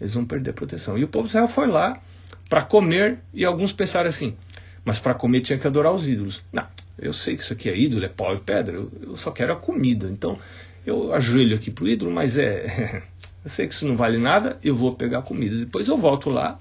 Eles 0.00 0.14
vão 0.14 0.24
perder 0.24 0.50
a 0.50 0.52
proteção. 0.52 0.96
E 0.96 1.04
o 1.04 1.08
povo 1.08 1.24
de 1.24 1.30
Israel 1.30 1.48
foi 1.48 1.66
lá 1.66 2.00
para 2.48 2.62
comer, 2.62 3.18
e 3.32 3.44
alguns 3.44 3.72
pensaram 3.72 4.08
assim: 4.08 4.36
mas 4.84 4.98
para 4.98 5.14
comer 5.14 5.42
tinha 5.42 5.58
que 5.58 5.66
adorar 5.66 5.92
os 5.92 6.08
ídolos. 6.08 6.42
Não, 6.52 6.66
eu 6.98 7.12
sei 7.12 7.36
que 7.36 7.42
isso 7.42 7.52
aqui 7.52 7.68
é 7.68 7.76
ídolo, 7.76 8.04
é 8.04 8.08
pau 8.08 8.34
e 8.34 8.40
pedra, 8.40 8.76
eu, 8.76 8.90
eu 9.02 9.16
só 9.16 9.30
quero 9.30 9.52
a 9.52 9.56
comida. 9.56 10.08
Então 10.08 10.38
eu 10.86 11.12
ajoelho 11.12 11.56
aqui 11.56 11.70
para 11.70 11.84
o 11.84 11.88
ídolo, 11.88 12.10
mas 12.10 12.38
é. 12.38 13.02
eu 13.44 13.50
sei 13.50 13.66
que 13.66 13.74
isso 13.74 13.86
não 13.86 13.96
vale 13.96 14.18
nada, 14.18 14.58
eu 14.62 14.74
vou 14.74 14.94
pegar 14.94 15.18
a 15.18 15.22
comida. 15.22 15.56
Depois 15.56 15.88
eu 15.88 15.96
volto 15.96 16.30
lá, 16.30 16.58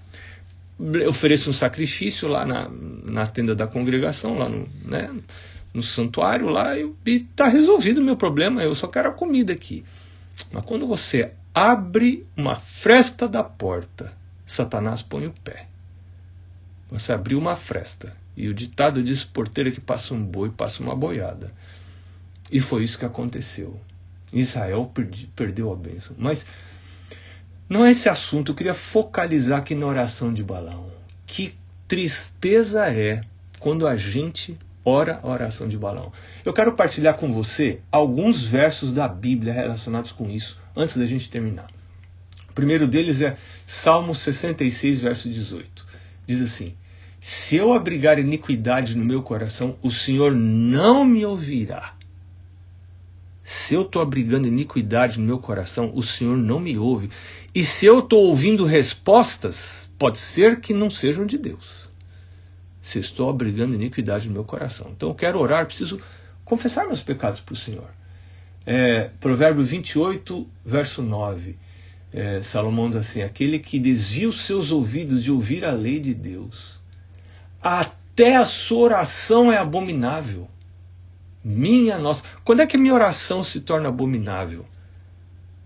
ofereço 1.07 1.49
um 1.49 1.53
sacrifício 1.53 2.27
lá 2.27 2.45
na, 2.45 2.69
na 2.69 3.27
tenda 3.27 3.55
da 3.55 3.67
congregação, 3.67 4.37
lá 4.37 4.49
no. 4.49 4.67
Né, 4.83 5.09
no 5.73 5.83
santuário 5.83 6.47
lá 6.49 6.75
e 6.75 6.91
está 7.05 7.47
resolvido 7.47 7.99
o 7.99 8.03
meu 8.03 8.17
problema, 8.17 8.63
eu 8.63 8.73
só 8.73 8.87
quero 8.87 9.09
a 9.09 9.13
comida 9.13 9.53
aqui. 9.53 9.85
Mas 10.51 10.65
quando 10.65 10.87
você 10.87 11.33
abre 11.53 12.25
uma 12.35 12.55
fresta 12.55 13.27
da 13.27 13.43
porta, 13.43 14.13
Satanás 14.45 15.01
põe 15.01 15.27
o 15.27 15.33
pé. 15.43 15.67
Você 16.89 17.11
abriu 17.11 17.37
uma 17.37 17.55
fresta. 17.55 18.15
E 18.35 18.47
o 18.47 18.53
ditado 18.53 19.03
diz: 19.03 19.23
porteira 19.23 19.71
que 19.71 19.81
passa 19.81 20.13
um 20.13 20.23
boi, 20.23 20.49
passa 20.51 20.81
uma 20.81 20.95
boiada. 20.95 21.51
E 22.51 22.59
foi 22.59 22.83
isso 22.83 22.99
que 22.99 23.05
aconteceu. 23.05 23.79
Israel 24.31 24.89
perdi, 24.93 25.27
perdeu 25.35 25.71
a 25.71 25.75
bênção. 25.75 26.15
Mas 26.17 26.45
não 27.67 27.85
é 27.85 27.91
esse 27.91 28.07
assunto. 28.07 28.51
Eu 28.51 28.55
queria 28.55 28.73
focalizar 28.73 29.59
aqui 29.59 29.75
na 29.75 29.85
oração 29.85 30.33
de 30.33 30.43
Balão. 30.43 30.91
Que 31.25 31.55
tristeza 31.87 32.87
é 32.91 33.21
quando 33.59 33.87
a 33.87 33.95
gente 33.95 34.57
ora 34.87 35.19
a 35.21 35.27
oração 35.27 35.67
de 35.67 35.77
Balão. 35.77 36.13
Eu 36.45 36.53
quero 36.53 36.71
partilhar 36.71 37.17
com 37.17 37.33
você 37.33 37.81
alguns 37.91 38.41
versos 38.45 38.93
da 38.93 39.05
Bíblia 39.05 39.51
relacionados 39.51 40.13
com 40.13 40.29
isso, 40.29 40.57
antes 40.73 40.95
da 40.95 41.05
gente 41.05 41.29
terminar. 41.29 41.67
O 42.49 42.53
primeiro 42.53 42.87
deles 42.87 43.21
é 43.21 43.35
Salmo 43.65 44.15
66, 44.15 45.01
verso 45.01 45.27
18. 45.27 45.85
Diz 46.25 46.41
assim: 46.41 46.73
Se 47.19 47.57
eu 47.57 47.73
abrigar 47.73 48.17
iniquidade 48.17 48.95
no 48.95 49.03
meu 49.03 49.21
coração, 49.21 49.77
o 49.81 49.91
Senhor 49.91 50.33
não 50.33 51.03
me 51.03 51.25
ouvirá. 51.25 51.93
Se 53.43 53.73
eu 53.73 53.81
estou 53.81 54.01
abrigando 54.01 54.47
iniquidade 54.47 55.19
no 55.19 55.25
meu 55.25 55.39
coração, 55.39 55.91
o 55.95 56.01
Senhor 56.01 56.37
não 56.37 56.61
me 56.61 56.77
ouve. 56.77 57.09
E 57.53 57.63
se 57.63 57.85
eu 57.85 57.99
estou 57.99 58.23
ouvindo 58.25 58.65
respostas 58.65 59.89
pode 59.99 60.17
ser 60.17 60.61
que 60.61 60.73
não 60.73 60.89
sejam 60.89 61.25
de 61.25 61.37
Deus. 61.37 61.76
Se 62.87 62.99
estou 62.99 63.29
abrigando 63.29 63.75
iniquidade 63.75 64.29
no 64.29 64.33
meu 64.33 64.45
coração. 64.45 64.93
Então 64.95 65.09
eu 65.09 65.15
quero 65.15 65.37
orar, 65.37 65.65
preciso 65.65 65.99
confessar 66.45 66.85
meus 66.87 67.01
pecados 67.03 67.41
para 67.41 67.51
o 67.51 67.57
Senhor. 67.57 67.89
É, 68.65 69.09
provérbio 69.19 69.61
28, 69.61 70.47
verso 70.63 71.01
9. 71.01 71.57
É, 72.13 72.41
Salomão 72.41 72.87
diz 72.87 72.99
assim: 72.99 73.23
Aquele 73.23 73.59
que 73.59 73.77
desvia 73.77 74.29
os 74.29 74.39
seus 74.39 74.71
ouvidos 74.71 75.21
de 75.21 75.29
ouvir 75.29 75.65
a 75.65 75.73
lei 75.73 75.99
de 75.99 76.13
Deus, 76.13 76.79
até 77.61 78.37
a 78.37 78.45
sua 78.45 78.79
oração 78.79 79.51
é 79.51 79.57
abominável. 79.57 80.47
Minha 81.43 81.97
nossa. 81.97 82.23
Quando 82.45 82.61
é 82.61 82.65
que 82.65 82.77
a 82.77 82.79
minha 82.79 82.93
oração 82.93 83.43
se 83.43 83.59
torna 83.59 83.89
abominável? 83.89 84.65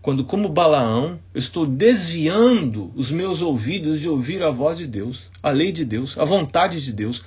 Quando, 0.01 0.23
como 0.23 0.49
Balaão, 0.49 1.19
eu 1.33 1.39
estou 1.39 1.65
desviando 1.65 2.91
os 2.95 3.11
meus 3.11 3.41
ouvidos 3.41 3.99
de 3.99 4.09
ouvir 4.09 4.41
a 4.41 4.49
voz 4.49 4.77
de 4.77 4.87
Deus, 4.87 5.29
a 5.43 5.51
lei 5.51 5.71
de 5.71 5.85
Deus, 5.85 6.17
a 6.17 6.25
vontade 6.25 6.83
de 6.83 6.91
Deus. 6.91 7.23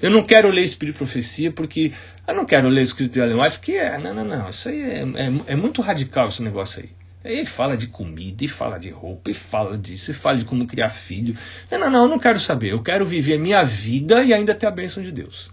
Eu 0.00 0.10
não 0.10 0.22
quero 0.22 0.50
ler 0.50 0.64
Espírito 0.64 0.94
de 0.94 0.98
Profecia 0.98 1.52
porque. 1.52 1.92
Eu 2.26 2.34
não 2.34 2.44
quero 2.44 2.68
ler 2.68 2.82
Escrito 2.82 3.12
de 3.12 3.20
Ellen 3.20 3.38
porque 3.50 3.72
é. 3.72 3.98
Não, 3.98 4.14
não, 4.14 4.24
não. 4.24 4.50
Isso 4.50 4.68
aí 4.68 4.80
é, 4.80 5.02
é, 5.02 5.32
é 5.52 5.56
muito 5.56 5.80
radical 5.80 6.28
esse 6.28 6.42
negócio 6.42 6.80
aí. 6.82 6.90
Ele 7.24 7.46
fala 7.46 7.76
de 7.76 7.88
comida, 7.88 8.44
e 8.44 8.48
fala 8.48 8.78
de 8.78 8.90
roupa, 8.90 9.30
e 9.30 9.34
fala 9.34 9.76
disso, 9.76 10.12
e 10.12 10.14
fala 10.14 10.38
de 10.38 10.44
como 10.44 10.66
criar 10.66 10.90
filho. 10.90 11.36
Não, 11.70 11.78
não, 11.78 11.90
não, 11.90 12.02
eu 12.04 12.08
não 12.08 12.18
quero 12.18 12.40
saber. 12.40 12.72
Eu 12.72 12.82
quero 12.82 13.04
viver 13.04 13.34
a 13.34 13.38
minha 13.38 13.62
vida 13.64 14.22
e 14.22 14.32
ainda 14.32 14.54
ter 14.54 14.66
a 14.66 14.70
bênção 14.70 15.02
de 15.02 15.12
Deus. 15.12 15.50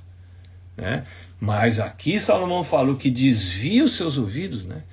Né? 0.78 1.06
Mas 1.40 1.80
aqui 1.80 2.20
Salomão 2.20 2.64
falou 2.64 2.96
que 2.96 3.10
desvia 3.10 3.84
os 3.84 3.96
seus 3.96 4.18
ouvidos, 4.18 4.64
né? 4.64 4.84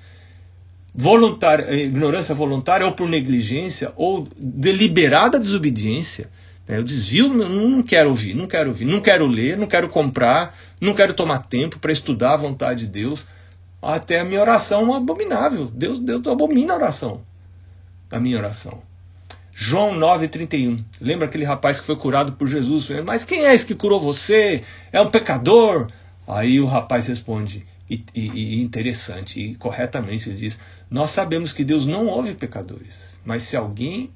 Voluntária, 0.95 1.65
eh, 1.69 1.85
ignorância 1.85 2.35
voluntária 2.35 2.85
ou 2.85 2.93
por 2.93 3.09
negligência 3.09 3.91
ou 3.95 4.27
deliberada 4.37 5.39
desobediência. 5.39 6.29
Né? 6.67 6.77
Eu 6.77 6.83
desvio, 6.83 7.29
não 7.29 7.81
quero 7.81 8.09
ouvir, 8.09 8.33
não 8.33 8.47
quero 8.47 8.69
ouvir, 8.69 8.85
não 8.85 9.01
quero 9.01 9.25
ler, 9.25 9.57
não 9.57 9.67
quero 9.67 9.89
comprar, 9.89 10.55
não 10.79 10.93
quero 10.93 11.13
tomar 11.13 11.39
tempo 11.39 11.79
para 11.79 11.91
estudar 11.91 12.33
a 12.33 12.37
vontade 12.37 12.85
de 12.85 12.91
Deus. 12.91 13.25
Até 13.81 14.19
a 14.19 14.25
minha 14.25 14.39
oração 14.39 14.93
é 14.93 14.97
abominável. 14.97 15.65
Deus, 15.73 15.99
Deus 15.99 16.25
abomina 16.27 16.73
a 16.73 16.77
oração. 16.77 17.21
A 18.11 18.19
minha 18.19 18.37
oração. 18.37 18.81
João 19.51 19.93
9,31. 19.93 20.83
Lembra 21.01 21.27
aquele 21.27 21.43
rapaz 21.43 21.79
que 21.79 21.85
foi 21.85 21.95
curado 21.95 22.33
por 22.33 22.47
Jesus? 22.47 22.89
Mas 23.05 23.23
quem 23.23 23.45
é 23.45 23.53
esse 23.53 23.65
que 23.65 23.75
curou 23.75 23.99
você? 23.99 24.63
É 24.91 25.01
um 25.01 25.11
pecador? 25.11 25.89
Aí 26.27 26.59
o 26.59 26.65
rapaz 26.65 27.07
responde, 27.07 27.65
e, 27.89 28.03
e, 28.15 28.29
e, 28.29 28.63
interessante 28.63 29.39
e 29.39 29.55
corretamente, 29.55 30.29
ele 30.29 30.37
diz: 30.37 30.59
Nós 30.89 31.11
sabemos 31.11 31.51
que 31.51 31.63
Deus 31.63 31.85
não 31.85 32.07
ouve 32.07 32.33
pecadores, 32.33 33.17
mas 33.25 33.43
se 33.43 33.55
alguém 33.55 34.11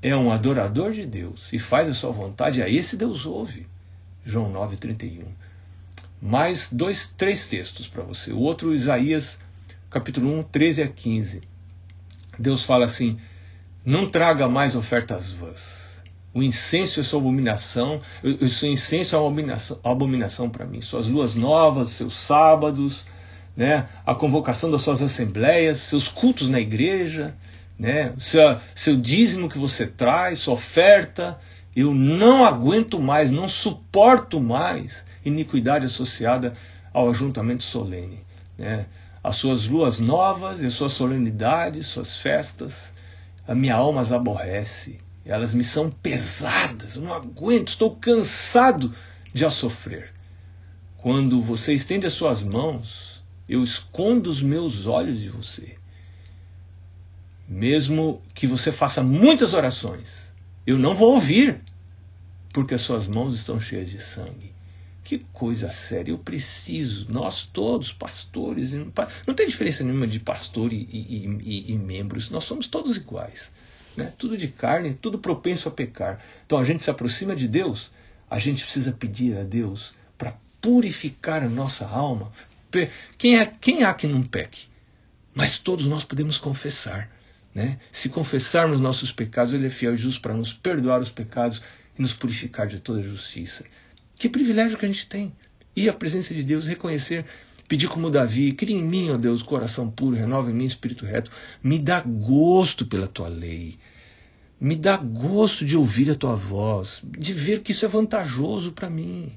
é 0.00 0.16
um 0.16 0.32
adorador 0.32 0.92
de 0.92 1.06
Deus 1.06 1.52
e 1.52 1.58
faz 1.58 1.88
a 1.88 1.94
sua 1.94 2.10
vontade, 2.10 2.62
a 2.62 2.68
esse 2.68 2.96
Deus 2.96 3.24
ouve. 3.24 3.66
João 4.24 4.52
9,31. 4.52 5.24
Mais 6.20 6.72
dois, 6.72 7.12
três 7.16 7.46
textos 7.46 7.88
para 7.88 8.02
você. 8.02 8.32
O 8.32 8.38
outro, 8.38 8.74
Isaías, 8.74 9.38
capítulo 9.90 10.38
1, 10.38 10.42
13 10.44 10.82
a 10.82 10.88
15. 10.88 11.42
Deus 12.38 12.64
fala 12.64 12.84
assim: 12.84 13.18
Não 13.84 14.08
traga 14.08 14.48
mais 14.48 14.76
ofertas 14.76 15.30
vãs 15.30 15.81
o 16.34 16.42
incenso 16.42 17.00
é 17.00 17.02
sua 17.02 17.20
abominação, 17.20 18.00
o 18.22 18.48
seu 18.48 18.70
incenso 18.70 19.14
é 19.14 19.18
uma 19.18 19.26
abominação, 19.28 19.78
abominação 19.84 20.48
para 20.48 20.64
mim. 20.64 20.80
Suas 20.80 21.06
luas 21.06 21.34
novas, 21.34 21.90
seus 21.90 22.14
sábados, 22.14 23.04
né? 23.54 23.88
a 24.06 24.14
convocação 24.14 24.70
das 24.70 24.80
suas 24.80 25.02
assembleias, 25.02 25.78
seus 25.78 26.08
cultos 26.08 26.48
na 26.48 26.58
igreja, 26.58 27.34
né? 27.78 28.14
seu, 28.18 28.58
seu 28.74 28.96
dízimo 28.96 29.48
que 29.48 29.58
você 29.58 29.86
traz, 29.86 30.38
sua 30.38 30.54
oferta. 30.54 31.38
Eu 31.76 31.92
não 31.92 32.44
aguento 32.44 32.98
mais, 32.98 33.30
não 33.30 33.46
suporto 33.46 34.40
mais 34.40 35.04
iniquidade 35.24 35.86
associada 35.86 36.54
ao 36.94 37.10
ajuntamento 37.10 37.62
solene. 37.62 38.24
Né? 38.56 38.86
As 39.22 39.36
suas 39.36 39.66
luas 39.66 39.98
novas 39.98 40.62
e 40.62 40.66
as 40.66 40.74
suas 40.74 40.92
solenidades, 40.94 41.86
suas 41.86 42.16
festas, 42.16 42.92
a 43.46 43.54
minha 43.54 43.74
alma 43.74 44.00
as 44.00 44.12
aborrece. 44.12 44.98
Elas 45.24 45.54
me 45.54 45.62
são 45.62 45.88
pesadas, 45.90 46.96
eu 46.96 47.02
não 47.02 47.14
aguento, 47.14 47.68
estou 47.68 47.94
cansado 47.94 48.92
de 49.32 49.44
a 49.44 49.50
sofrer. 49.50 50.12
Quando 50.96 51.40
você 51.40 51.72
estende 51.72 52.06
as 52.06 52.12
suas 52.12 52.42
mãos, 52.42 53.22
eu 53.48 53.62
escondo 53.62 54.30
os 54.30 54.42
meus 54.42 54.86
olhos 54.86 55.20
de 55.20 55.28
você. 55.28 55.76
Mesmo 57.48 58.22
que 58.34 58.46
você 58.46 58.72
faça 58.72 59.02
muitas 59.02 59.54
orações, 59.54 60.32
eu 60.66 60.78
não 60.78 60.94
vou 60.94 61.14
ouvir, 61.14 61.60
porque 62.52 62.74
as 62.74 62.80
suas 62.80 63.06
mãos 63.06 63.34
estão 63.34 63.60
cheias 63.60 63.90
de 63.90 64.00
sangue. 64.00 64.52
Que 65.04 65.18
coisa 65.32 65.70
séria, 65.72 66.12
eu 66.12 66.18
preciso, 66.18 67.10
nós 67.10 67.44
todos, 67.46 67.92
pastores, 67.92 68.72
não 68.72 69.34
tem 69.34 69.48
diferença 69.48 69.82
nenhuma 69.82 70.06
de 70.06 70.20
pastor 70.20 70.72
e, 70.72 70.88
e, 70.90 71.26
e, 71.42 71.72
e 71.72 71.78
membros, 71.78 72.30
nós 72.30 72.44
somos 72.44 72.68
todos 72.68 72.96
iguais 72.96 73.52
né? 73.96 74.12
tudo 74.16 74.36
de 74.36 74.48
carne, 74.48 74.96
tudo 75.00 75.18
propenso 75.18 75.68
a 75.68 75.72
pecar. 75.72 76.22
Então 76.46 76.58
a 76.58 76.64
gente 76.64 76.82
se 76.82 76.90
aproxima 76.90 77.34
de 77.34 77.48
Deus, 77.48 77.90
a 78.30 78.38
gente 78.38 78.64
precisa 78.64 78.92
pedir 78.92 79.36
a 79.36 79.42
Deus 79.42 79.94
para 80.16 80.36
purificar 80.60 81.42
a 81.42 81.48
nossa 81.48 81.86
alma. 81.86 82.32
Quem, 83.18 83.38
é, 83.38 83.46
quem 83.46 83.84
há 83.84 83.92
que 83.92 84.06
não 84.06 84.22
peque? 84.22 84.66
Mas 85.34 85.58
todos 85.58 85.86
nós 85.86 86.04
podemos 86.04 86.38
confessar. 86.38 87.10
Né? 87.54 87.78
Se 87.90 88.08
confessarmos 88.08 88.80
nossos 88.80 89.12
pecados, 89.12 89.52
Ele 89.52 89.66
é 89.66 89.70
fiel 89.70 89.94
e 89.94 89.98
justo 89.98 90.20
para 90.20 90.34
nos 90.34 90.52
perdoar 90.52 91.00
os 91.00 91.10
pecados 91.10 91.60
e 91.98 92.00
nos 92.00 92.12
purificar 92.12 92.66
de 92.66 92.80
toda 92.80 93.02
justiça. 93.02 93.64
Que 94.16 94.28
privilégio 94.28 94.78
que 94.78 94.86
a 94.86 94.88
gente 94.88 95.06
tem! 95.06 95.32
Ir 95.74 95.88
à 95.88 95.92
presença 95.92 96.34
de 96.34 96.42
Deus, 96.42 96.64
reconhecer 96.64 97.24
Pedir 97.72 97.88
como 97.88 98.10
Davi, 98.10 98.52
cria 98.52 98.76
em 98.76 98.84
mim, 98.84 99.12
ó 99.12 99.16
Deus, 99.16 99.42
coração 99.42 99.90
puro, 99.90 100.14
renova 100.14 100.50
em 100.50 100.54
mim 100.54 100.66
espírito 100.66 101.06
reto. 101.06 101.30
Me 101.62 101.78
dá 101.78 102.02
gosto 102.02 102.84
pela 102.84 103.06
tua 103.06 103.28
lei. 103.28 103.78
Me 104.60 104.76
dá 104.76 104.98
gosto 104.98 105.64
de 105.64 105.74
ouvir 105.74 106.10
a 106.10 106.14
tua 106.14 106.36
voz, 106.36 107.02
de 107.02 107.32
ver 107.32 107.60
que 107.60 107.72
isso 107.72 107.86
é 107.86 107.88
vantajoso 107.88 108.72
para 108.72 108.90
mim. 108.90 109.32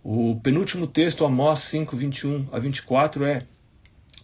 O 0.00 0.38
penúltimo 0.44 0.86
texto, 0.86 1.24
Amós 1.24 1.58
5, 1.58 1.96
21 1.96 2.50
a 2.52 2.60
24, 2.60 3.24
é 3.24 3.42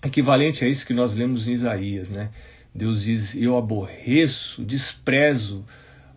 equivalente 0.05 0.65
a 0.65 0.69
isso 0.69 0.87
que 0.87 0.95
nós 0.95 1.13
lemos 1.13 1.49
em 1.49 1.53
Isaías. 1.53 2.11
Né? 2.11 2.31
Deus 2.73 3.03
diz: 3.03 3.35
Eu 3.35 3.57
aborreço, 3.57 4.65
desprezo 4.65 5.65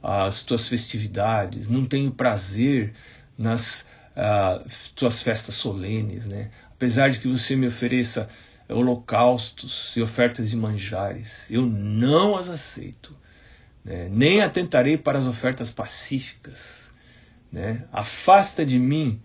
as 0.03 0.43
tuas 0.43 0.67
festividades, 0.67 1.67
não 1.67 1.87
tenho 1.87 2.11
prazer 2.11 2.93
nas 3.35 3.83
uh, 4.15 4.67
tuas 4.95 5.21
festas 5.21 5.55
solenes. 5.55 6.25
Né? 6.25 6.51
apesar 6.83 7.09
de 7.09 7.19
que 7.19 7.29
você 7.29 7.55
me 7.55 7.67
ofereça 7.67 8.27
holocaustos 8.67 9.93
e 9.95 10.01
ofertas 10.01 10.49
de 10.49 10.57
manjares, 10.57 11.45
eu 11.49 11.65
não 11.65 12.35
as 12.35 12.49
aceito. 12.49 13.15
Né? 13.85 14.09
Nem 14.11 14.41
atentarei 14.41 14.97
para 14.97 15.17
as 15.17 15.25
ofertas 15.25 15.69
pacíficas. 15.69 16.91
Né? 17.49 17.85
Afasta 17.89 18.65
de 18.65 18.77
mim 18.77 19.21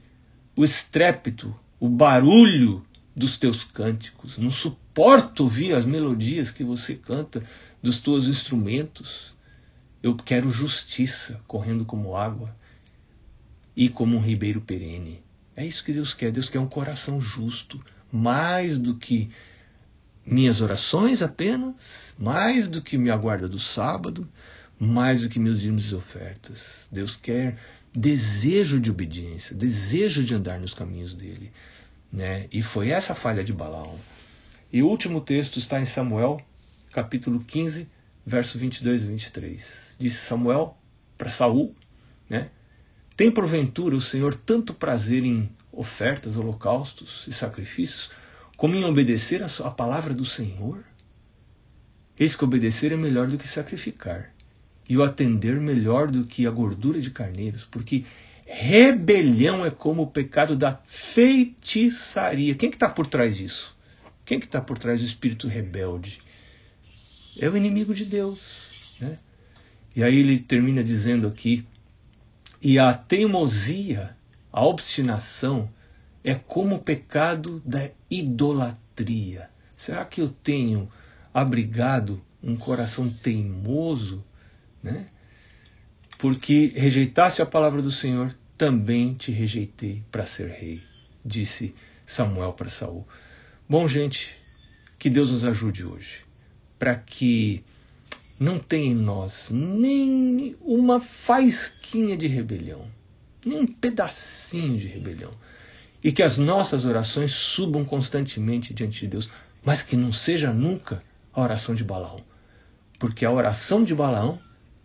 o 0.56 0.64
estrépito, 0.64 1.52
o 1.80 1.88
barulho 1.88 2.80
dos 3.14 3.36
teus 3.36 3.64
cânticos. 3.64 4.38
Não 4.38 4.50
suporto 4.50 5.42
ouvir 5.42 5.74
as 5.74 5.84
melodias 5.84 6.52
que 6.52 6.62
você 6.62 6.94
canta 6.94 7.42
dos 7.82 8.00
teus 8.00 8.28
instrumentos. 8.28 9.34
Eu 10.00 10.14
quero 10.14 10.48
justiça 10.48 11.40
correndo 11.48 11.84
como 11.84 12.14
água 12.16 12.54
e 13.78 13.88
como 13.88 14.16
um 14.16 14.20
ribeiro 14.20 14.60
perene. 14.60 15.22
É 15.54 15.64
isso 15.64 15.84
que 15.84 15.92
Deus 15.92 16.12
quer. 16.12 16.32
Deus 16.32 16.50
quer 16.50 16.58
um 16.58 16.66
coração 16.66 17.20
justo, 17.20 17.80
mais 18.10 18.76
do 18.76 18.96
que 18.96 19.30
minhas 20.26 20.60
orações 20.60 21.22
apenas, 21.22 22.12
mais 22.18 22.66
do 22.66 22.82
que 22.82 22.98
minha 22.98 23.16
guarda 23.16 23.48
do 23.48 23.60
sábado, 23.60 24.28
mais 24.80 25.22
do 25.22 25.28
que 25.28 25.38
meus 25.38 25.60
dízimos 25.60 25.92
e 25.92 25.94
ofertas. 25.94 26.88
Deus 26.90 27.14
quer 27.14 27.56
desejo 27.94 28.80
de 28.80 28.90
obediência, 28.90 29.54
desejo 29.54 30.24
de 30.24 30.34
andar 30.34 30.58
nos 30.58 30.74
caminhos 30.74 31.14
dele. 31.14 31.52
Né? 32.12 32.48
E 32.50 32.64
foi 32.64 32.88
essa 32.88 33.14
falha 33.14 33.44
de 33.44 33.52
Balaão. 33.52 33.96
E 34.72 34.82
o 34.82 34.88
último 34.88 35.20
texto 35.20 35.60
está 35.60 35.80
em 35.80 35.86
Samuel, 35.86 36.40
capítulo 36.90 37.44
15, 37.44 37.88
verso 38.26 38.58
22 38.58 39.02
e 39.02 39.06
23. 39.06 39.64
Disse 40.00 40.20
Samuel 40.22 40.76
para 41.16 41.30
Saul, 41.30 41.76
né? 42.28 42.50
Tem 43.18 43.32
porventura 43.32 43.96
o 43.96 44.00
Senhor 44.00 44.32
tanto 44.32 44.72
prazer 44.72 45.24
em 45.24 45.50
ofertas, 45.72 46.36
holocaustos 46.36 47.24
e 47.26 47.32
sacrifícios, 47.32 48.12
como 48.56 48.76
em 48.76 48.84
obedecer 48.84 49.42
a 49.42 49.70
palavra 49.72 50.14
do 50.14 50.24
Senhor? 50.24 50.84
Eis 52.16 52.36
que 52.36 52.44
obedecer 52.44 52.92
é 52.92 52.96
melhor 52.96 53.26
do 53.26 53.36
que 53.36 53.48
sacrificar, 53.48 54.32
e 54.88 54.96
o 54.96 55.02
atender 55.02 55.60
melhor 55.60 56.08
do 56.08 56.26
que 56.26 56.46
a 56.46 56.50
gordura 56.52 57.00
de 57.00 57.10
carneiros, 57.10 57.64
porque 57.64 58.04
rebelião 58.46 59.66
é 59.66 59.70
como 59.72 60.02
o 60.02 60.10
pecado 60.12 60.54
da 60.54 60.80
feitiçaria. 60.86 62.54
Quem 62.54 62.70
que 62.70 62.76
está 62.76 62.88
por 62.88 63.08
trás 63.08 63.36
disso? 63.36 63.76
Quem 64.24 64.38
que 64.38 64.46
está 64.46 64.60
por 64.60 64.78
trás 64.78 65.00
do 65.00 65.06
espírito 65.06 65.48
rebelde? 65.48 66.22
É 67.40 67.48
o 67.48 67.56
inimigo 67.56 67.92
de 67.92 68.04
Deus. 68.04 68.96
Né? 69.00 69.16
E 69.96 70.04
aí 70.04 70.20
ele 70.20 70.38
termina 70.38 70.84
dizendo 70.84 71.26
aqui: 71.26 71.66
e 72.60 72.78
a 72.78 72.92
teimosia, 72.92 74.16
a 74.52 74.64
obstinação, 74.64 75.70
é 76.24 76.34
como 76.34 76.76
o 76.76 76.80
pecado 76.80 77.62
da 77.64 77.90
idolatria. 78.10 79.48
Será 79.74 80.04
que 80.04 80.20
eu 80.20 80.28
tenho 80.28 80.90
abrigado 81.32 82.20
um 82.42 82.56
coração 82.56 83.08
teimoso, 83.08 84.24
né? 84.82 85.08
Porque 86.18 86.72
rejeitaste 86.74 87.40
a 87.40 87.46
palavra 87.46 87.80
do 87.80 87.92
Senhor, 87.92 88.34
também 88.56 89.14
te 89.14 89.30
rejeitei 89.30 90.02
para 90.10 90.26
ser 90.26 90.50
rei, 90.50 90.80
disse 91.24 91.74
Samuel 92.04 92.52
para 92.52 92.68
Saul. 92.68 93.06
Bom, 93.68 93.86
gente, 93.86 94.34
que 94.98 95.08
Deus 95.08 95.30
nos 95.30 95.44
ajude 95.44 95.84
hoje, 95.84 96.24
para 96.76 96.96
que 96.96 97.64
não 98.38 98.58
tenha 98.58 98.92
em 98.92 98.94
nós 98.94 99.48
nem 99.50 100.56
uma 100.60 101.00
faísquinha 101.00 102.16
de 102.16 102.26
rebelião, 102.26 102.86
nem 103.44 103.58
um 103.60 103.66
pedacinho 103.66 104.78
de 104.78 104.86
rebelião, 104.86 105.32
e 106.02 106.12
que 106.12 106.22
as 106.22 106.38
nossas 106.38 106.84
orações 106.84 107.32
subam 107.32 107.84
constantemente 107.84 108.72
diante 108.72 109.00
de 109.00 109.08
Deus, 109.08 109.28
mas 109.64 109.82
que 109.82 109.96
não 109.96 110.12
seja 110.12 110.52
nunca 110.52 111.02
a 111.32 111.42
oração 111.42 111.74
de 111.74 111.82
Balaão, 111.82 112.22
porque 112.98 113.24
a 113.24 113.30
oração 113.30 113.82
de 113.82 113.94
Balaão 113.94 114.38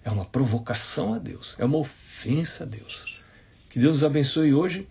é 0.03 0.09
uma 0.09 0.25
provocação 0.25 1.13
a 1.13 1.19
Deus, 1.19 1.55
é 1.57 1.65
uma 1.65 1.77
ofensa 1.77 2.63
a 2.63 2.67
Deus. 2.67 3.21
Que 3.69 3.79
Deus 3.79 3.93
nos 3.93 4.03
abençoe 4.03 4.53
hoje 4.53 4.87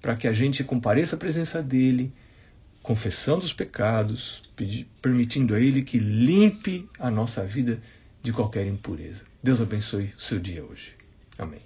para 0.00 0.16
que 0.16 0.26
a 0.26 0.32
gente 0.32 0.64
compareça 0.64 1.16
à 1.16 1.18
presença 1.18 1.62
dele, 1.62 2.12
confessando 2.82 3.44
os 3.44 3.52
pecados, 3.52 4.42
permitindo 5.00 5.54
a 5.54 5.60
ele 5.60 5.82
que 5.82 5.98
limpe 5.98 6.88
a 6.98 7.10
nossa 7.10 7.44
vida 7.44 7.80
de 8.26 8.32
qualquer 8.32 8.66
impureza. 8.66 9.24
Deus 9.40 9.60
abençoe 9.60 10.12
o 10.18 10.20
seu 10.20 10.40
dia 10.40 10.64
hoje. 10.64 10.96
Amém. 11.38 11.62